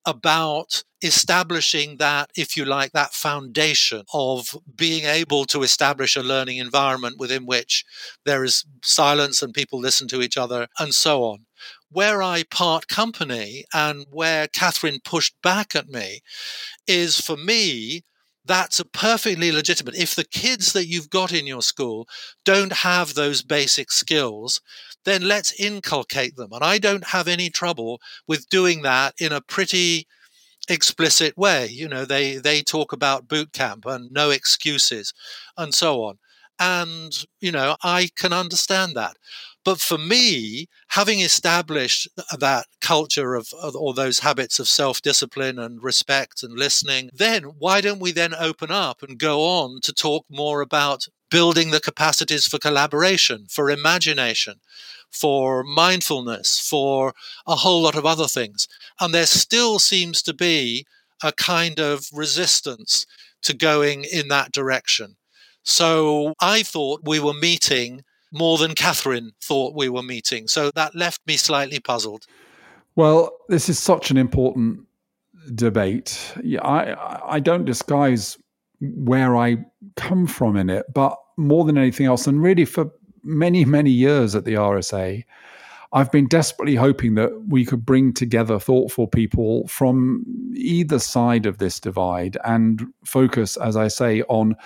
about 0.07 0.85
establishing 1.03 1.99
that, 1.99 2.31
if 2.37 2.57
you 2.57 2.65
like, 2.65 2.93
that 2.93 3.13
foundation 3.13 4.03
of 4.13 4.57
being 4.75 5.05
able 5.05 5.45
to 5.47 5.63
establish 5.63 6.17
a 6.17 6.23
learning 6.23 6.59
environment 6.59 7.17
within 7.19 7.45
which 7.45 7.85
there 8.25 8.45
is 8.45 8.65
silence 8.83 9.43
and 9.43 9.53
people 9.53 9.79
listen 9.79 10.09
to 10.09 10.23
each 10.23 10.37
other 10.37 10.67
and 10.79 10.95
so 10.95 11.25
on. 11.25 11.47
Where 11.91 12.23
I 12.23 12.43
part 12.51 12.89
company 12.89 13.65
and 13.73 14.07
where 14.11 14.49
Katharine 14.49 15.01
pushed 15.05 15.41
back 15.43 15.77
at 15.77 15.89
me 15.89 16.21
is 16.87 17.21
for 17.21 17.37
me 17.37 18.03
that's 18.45 18.81
perfectly 18.93 19.51
legitimate. 19.53 19.95
If 19.97 20.15
the 20.15 20.25
kids 20.25 20.73
that 20.73 20.87
you've 20.87 21.11
got 21.11 21.33
in 21.33 21.47
your 21.47 21.63
school 21.63 22.09
don't 22.45 22.73
have 22.73 23.15
those 23.15 23.43
basic 23.43 23.91
skills, 23.91 24.61
then 25.05 25.23
let's 25.23 25.59
inculcate 25.59 26.37
them. 26.37 26.51
And 26.53 26.63
I 26.63 26.79
don't 26.79 27.09
have 27.09 27.29
any 27.29 27.51
trouble 27.51 28.01
with 28.27 28.49
doing 28.49 28.83
that 28.83 29.15
in 29.19 29.33
a 29.33 29.41
pretty 29.41 30.07
explicit 30.69 31.37
way. 31.37 31.67
You 31.69 31.89
know, 31.89 32.05
they 32.05 32.37
they 32.37 32.63
talk 32.63 32.93
about 32.93 33.29
boot 33.29 33.53
camp 33.53 33.87
and 33.87 34.11
no 34.13 34.31
excuses 34.31 35.13
and 35.57 35.75
so 35.75 36.03
on. 36.05 36.19
And, 36.59 37.13
you 37.41 37.51
know, 37.53 37.77
I 37.83 38.11
can 38.17 38.33
understand 38.33 38.95
that. 38.97 39.17
But 39.65 39.81
for 39.81 39.97
me, 39.97 40.67
having 40.89 41.21
established 41.21 42.07
that 42.39 42.67
culture 42.81 43.35
of, 43.35 43.49
all 43.55 43.95
those 43.95 44.19
habits 44.19 44.59
of 44.59 44.69
self 44.69 45.01
discipline 45.01 45.59
and 45.59 45.83
respect 45.83 46.43
and 46.43 46.59
listening, 46.59 47.11
then 47.13 47.45
why 47.59 47.81
don't 47.81 48.01
we 48.01 48.13
then 48.13 48.35
open 48.35 48.71
up 48.71 49.03
and 49.03 49.19
go 49.19 49.43
on 49.43 49.81
to 49.83 49.93
talk 49.93 50.27
more 50.29 50.61
about 50.61 51.09
building 51.31 51.71
the 51.71 51.81
capacities 51.81 52.47
for 52.47 52.59
collaboration, 52.59 53.47
for 53.51 53.71
imagination, 53.71 54.61
for 55.11 55.65
mindfulness, 55.65 56.61
for 56.61 57.15
a 57.47 57.57
whole 57.57 57.83
lot 57.83 57.97
of 57.97 58.05
other 58.05 58.29
things? 58.29 58.69
And 59.01 59.15
there 59.15 59.27
still 59.27 59.79
seems 59.79 60.21
to 60.23 60.35
be 60.35 60.85
a 61.23 61.33
kind 61.33 61.81
of 61.81 62.07
resistance 62.13 63.07
to 63.43 63.55
going 63.55 64.05
in 64.05 64.29
that 64.29 64.53
direction. 64.53 65.17
So 65.63 66.35
I 66.41 66.63
thought 66.63 67.01
we 67.05 67.19
were 67.19 67.33
meeting 67.33 68.05
more 68.35 68.59
than 68.59 68.75
Katharine 68.75 69.33
thought 69.41 69.75
we 69.75 69.89
were 69.89 70.03
meeting. 70.03 70.49
So 70.49 70.71
that 70.75 70.95
left 70.95 71.21
me 71.27 71.37
slightly 71.37 71.81
puzzled. 71.81 72.27
Well, 72.97 73.31
this 73.49 73.69
is 73.69 73.79
such 73.79 74.11
an 74.11 74.17
important 74.17 74.81
debate. 75.55 76.35
Yeah, 76.43 76.61
I 76.63 77.37
I 77.37 77.41
don't 77.41 77.65
disguise 77.65 78.37
where 78.81 79.37
I 79.37 79.65
come 79.97 80.27
from 80.27 80.57
in 80.57 80.69
it, 80.69 80.93
but 80.93 81.17
more 81.37 81.65
than 81.65 81.79
anything 81.79 82.07
else, 82.07 82.27
and 82.27 82.43
really 82.43 82.65
for 82.65 82.91
many 83.23 83.65
many 83.65 83.91
years 83.91 84.35
at 84.35 84.45
the 84.45 84.55
RSA, 84.55 85.25
I've 85.93 86.11
been 86.11 86.27
desperately 86.27 86.75
hoping 86.75 87.15
that 87.15 87.31
we 87.49 87.65
could 87.65 87.87
bring 87.87 88.13
together 88.13 88.59
thoughtful 88.59 89.07
people 89.07 89.67
from 89.69 90.25
either 90.55 90.99
side 90.99 91.47
of 91.47 91.59
this 91.59 91.79
divide 91.79 92.37
and 92.45 92.87
focus, 93.05 93.57
as 93.57 93.77
I 93.77 93.89
say, 93.89 94.23
on 94.23 94.57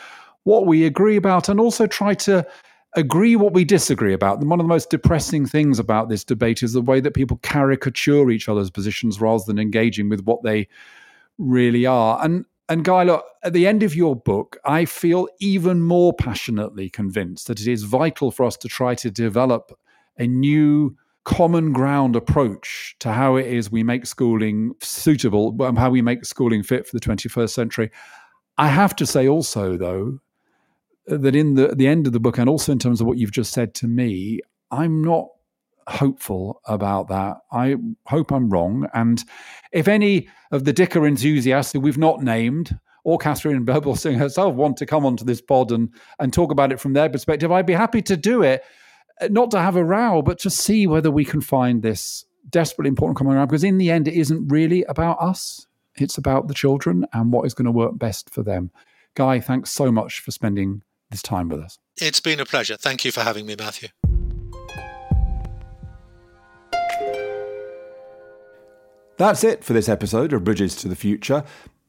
what 0.45 0.67
we 0.67 0.87
agree 0.87 1.17
about 1.17 1.51
and 1.51 1.61
also 1.61 1.87
try 1.87 2.15
to 2.15 2.47
agree 2.99 3.37
what 3.37 3.53
we 3.53 3.65
disagree 3.65 4.13
about. 4.13 4.41
One 4.41 4.61
of 4.61 4.65
the 4.65 4.69
most 4.69 4.91
depressing 4.91 5.47
things 5.47 5.79
about 5.79 6.09
this 6.09 6.25
debate 6.25 6.63
is 6.63 6.73
the 6.73 6.83
way 6.83 7.01
that 7.01 7.15
people 7.15 7.39
caricature 7.39 8.31
each 8.31 8.49
other's 8.49 8.71
positions 8.71 9.21
rather 9.21 9.45
than 9.47 9.59
engaging 9.59 10.09
with 10.09 10.25
what 10.25 10.43
they 10.43 10.69
really 11.39 11.87
are. 11.87 12.23
And 12.23 12.45
and 12.71 12.85
Guy, 12.85 13.05
look, 13.05 13.25
at 13.43 13.55
the 13.55 13.67
end 13.67 13.83
of 13.83 13.95
your 13.95 14.15
book, 14.15 14.59
I 14.65 14.85
feel 14.85 15.27
even 15.41 15.81
more 15.81 16.13
passionately 16.13 16.91
convinced 16.91 17.47
that 17.47 17.61
it 17.61 17.67
is 17.67 17.85
vital 17.85 18.31
for 18.31 18.45
us 18.45 18.59
to 18.59 18.69
try 18.69 18.95
to 18.97 19.11
develop 19.11 19.73
a 20.19 20.27
new 20.27 20.95
common 21.25 21.73
ground 21.73 22.15
approach 22.15 22.95
to 23.01 23.13
how 23.13 23.37
it 23.37 23.47
is 23.47 23.71
we 23.71 23.83
make 23.83 24.05
schooling 24.05 24.75
suitable, 24.83 25.57
how 25.77 25.89
we 25.89 26.03
make 26.03 26.27
schooling 26.27 26.63
fit 26.63 26.87
for 26.87 26.95
the 26.95 27.01
21st 27.01 27.51
century. 27.51 27.91
I 28.59 28.69
have 28.69 28.95
to 28.97 29.07
say 29.07 29.29
also, 29.29 29.79
though, 29.79 30.19
that 31.09 31.35
in 31.35 31.55
the 31.55 31.75
the 31.75 31.87
end 31.87 32.07
of 32.07 32.13
the 32.13 32.21
book, 32.21 32.39
and 32.39 32.49
also 32.49 32.73
in 32.73 32.79
terms 32.79 33.01
of 33.01 33.07
what 33.07 33.19
you've 33.19 33.33
just 33.33 33.53
said 33.53 33.75
to 33.75 33.87
me, 33.87 34.41
I'm 34.71 35.03
not 35.03 35.29
hopeful 35.89 36.61
about 36.67 37.09
that. 37.09 37.39
I 37.51 37.77
hope 38.07 38.31
I'm 38.31 38.51
wrong. 38.51 38.87
And 38.95 39.23
if 39.73 39.89
any 39.89 40.29
of 40.53 40.65
the 40.65 40.73
Dicker 40.73 41.07
enthusiasts 41.07 41.73
who 41.73 41.81
we've 41.81 41.99
not 41.99 42.23
named, 42.23 42.79
or 43.05 43.19
Katharine 43.19 43.65
Birbalsingh 43.65 44.17
herself, 44.19 44.55
want 44.55 44.77
to 44.79 44.87
come 44.87 45.07
onto 45.07 45.25
this 45.25 45.41
pod 45.41 45.73
and, 45.73 45.89
and 46.19 46.33
talk 46.33 46.53
about 46.53 46.73
it 46.73 46.81
from 46.81 46.93
their 46.93 47.09
perspective, 47.09 47.51
I'd 47.51 47.67
be 47.67 47.73
happy 47.73 48.03
to 48.03 48.17
do 48.17 48.43
it. 48.43 48.63
Uh, 49.21 49.29
not 49.31 49.51
to 49.51 49.61
have 49.61 49.77
a 49.77 49.85
row, 49.85 50.23
but 50.23 50.39
to 50.41 50.51
see 50.51 50.87
whether 50.87 51.11
we 51.11 51.25
can 51.25 51.41
find 51.41 51.83
this 51.83 52.25
desperately 52.51 52.89
important 52.89 53.17
common 53.17 53.35
ground. 53.35 53.49
Because 53.49 53.65
in 53.65 53.79
the 53.79 53.91
end, 53.91 54.09
it 54.09 54.15
isn't 54.15 54.49
really 54.49 54.85
about 54.85 55.21
us. 55.21 55.67
It's 55.97 56.19
about 56.19 56.49
the 56.49 56.55
children 56.55 57.07
and 57.13 57.33
what 57.33 57.47
is 57.47 57.55
going 57.55 57.67
to 57.67 57.73
work 57.73 57.99
best 57.99 58.31
for 58.31 58.43
them. 58.43 58.71
Guy, 59.15 59.41
thanks 59.41 59.71
so 59.71 59.91
much 59.91 60.21
for 60.21 60.31
spending 60.31 60.83
this 61.11 61.23
time 61.23 61.49
with 61.49 61.61
us. 61.61 61.79
It's 61.97 62.21
been 62.21 62.41
a 62.41 62.45
pleasure. 62.45 62.77
Thank 62.77 63.05
you 63.05 63.13
for 63.13 63.21
having 63.21 63.47
me, 63.47 63.57
Matthew. 63.59 63.89
That's 69.17 69.43
it 69.43 69.65
for 69.65 69.73
this 69.73 69.89
episode 69.89 70.33
of 70.33 70.45
Bridges 70.45 70.77
to 70.77 70.89
the 70.89 70.95
Future. 70.95 71.43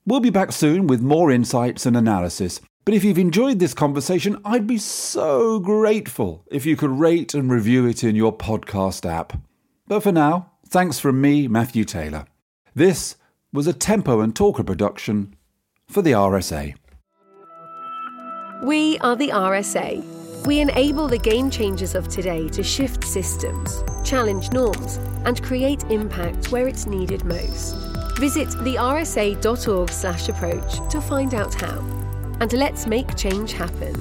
We'll 0.06 0.20
be 0.20 0.32
back 0.32 0.52
soon 0.52 0.88
with 0.88 1.02
more 1.02 1.32
insights 1.32 1.86
and 1.86 1.96
analysis. 1.96 2.60
But 2.86 2.96
if 2.96 3.04
you've 3.04 3.20
enjoyed 3.20 3.60
this 3.60 3.76
conversation, 3.76 4.42
I'd 4.44 4.66
be 4.66 4.80
so 4.80 5.60
grateful 5.60 6.44
if 6.50 6.66
you 6.66 6.76
could 6.76 6.90
rate 6.90 7.36
and 7.36 7.52
review 7.52 7.86
it 7.86 8.04
in 8.04 8.16
your 8.16 8.36
podcast 8.36 9.08
app. 9.08 9.34
But 9.88 10.02
for 10.02 10.12
now, 10.12 10.54
thanks 10.68 10.98
from 10.98 11.22
me, 11.22 11.48
Matthew 11.48 11.84
Taylor. 11.84 12.26
This 12.74 13.16
was 13.54 13.68
a 13.68 13.74
Tempo 13.74 14.22
and 14.22 14.36
Talker 14.36 14.64
production 14.64 15.36
for 15.88 16.02
the 16.02 16.14
RSA. 16.14 16.74
We 18.62 18.98
are 19.00 19.16
the 19.16 19.30
RSA. 19.30 20.04
We 20.46 20.60
enable 20.60 21.08
the 21.08 21.18
game 21.18 21.50
changers 21.50 21.96
of 21.96 22.10
today 22.10 22.50
to 22.50 22.62
shift 22.62 23.06
systems, 23.06 23.86
challenge 24.04 24.52
norms, 24.52 24.98
and 25.24 25.42
create 25.42 25.86
impact 25.86 26.52
where 26.52 26.68
it's 26.68 26.86
needed 26.86 27.24
most. 27.24 27.78
Visit 28.18 28.50
thersa.org/approach 28.50 30.92
to 30.92 31.02
find 31.02 31.34
out 31.34 31.54
how. 31.54 31.80
And 32.42 32.52
let's 32.52 32.86
make 32.86 33.16
change 33.16 33.54
happen. 33.54 33.96